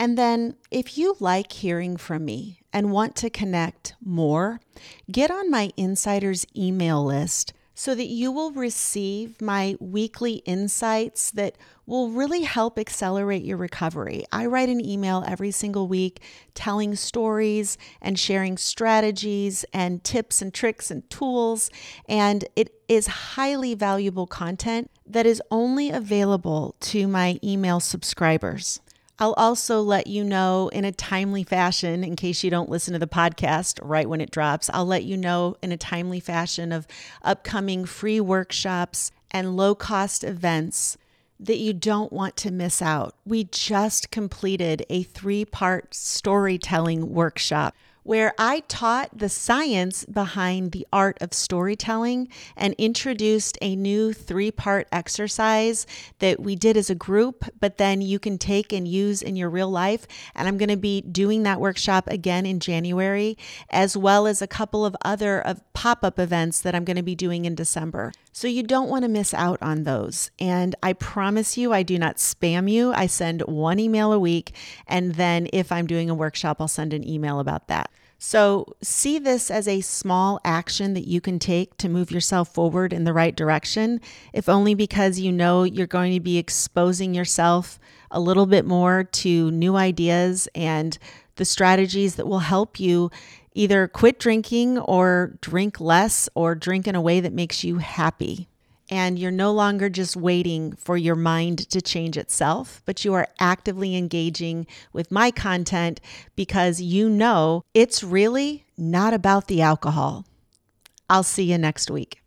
[0.00, 4.58] And then, if you like hearing from me and want to connect more,
[5.12, 11.58] get on my insiders email list so that you will receive my weekly insights that
[11.84, 14.24] will really help accelerate your recovery.
[14.32, 16.22] I write an email every single week
[16.54, 21.70] telling stories and sharing strategies and tips and tricks and tools.
[22.08, 28.80] And it is highly valuable content that is only available to my email subscribers.
[29.20, 32.98] I'll also let you know in a timely fashion, in case you don't listen to
[32.98, 36.86] the podcast right when it drops, I'll let you know in a timely fashion of
[37.22, 40.96] upcoming free workshops and low cost events
[41.38, 43.14] that you don't want to miss out.
[43.26, 47.74] We just completed a three part storytelling workshop
[48.10, 54.50] where I taught the science behind the art of storytelling and introduced a new three
[54.50, 55.86] part exercise
[56.18, 59.48] that we did as a group, but then you can take and use in your
[59.48, 60.08] real life.
[60.34, 63.38] And I'm going to be doing that workshop again in January,
[63.70, 67.14] as well as a couple of other of pop-up events that I'm going to be
[67.14, 68.10] doing in December.
[68.32, 70.32] So you don't want to miss out on those.
[70.40, 72.92] And I promise you, I do not spam you.
[72.92, 74.52] I send one email a week.
[74.88, 77.88] And then if I'm doing a workshop, I'll send an email about that.
[78.22, 82.92] So see this as a small action that you can take to move yourself forward
[82.92, 83.98] in the right direction,
[84.34, 87.78] if only because you know you're going to be exposing yourself
[88.10, 90.98] a little bit more to new ideas and
[91.36, 93.10] the strategies that will help you
[93.54, 98.49] either quit drinking or drink less or drink in a way that makes you happy.
[98.90, 103.28] And you're no longer just waiting for your mind to change itself, but you are
[103.38, 106.00] actively engaging with my content
[106.34, 110.26] because you know it's really not about the alcohol.
[111.08, 112.19] I'll see you next week.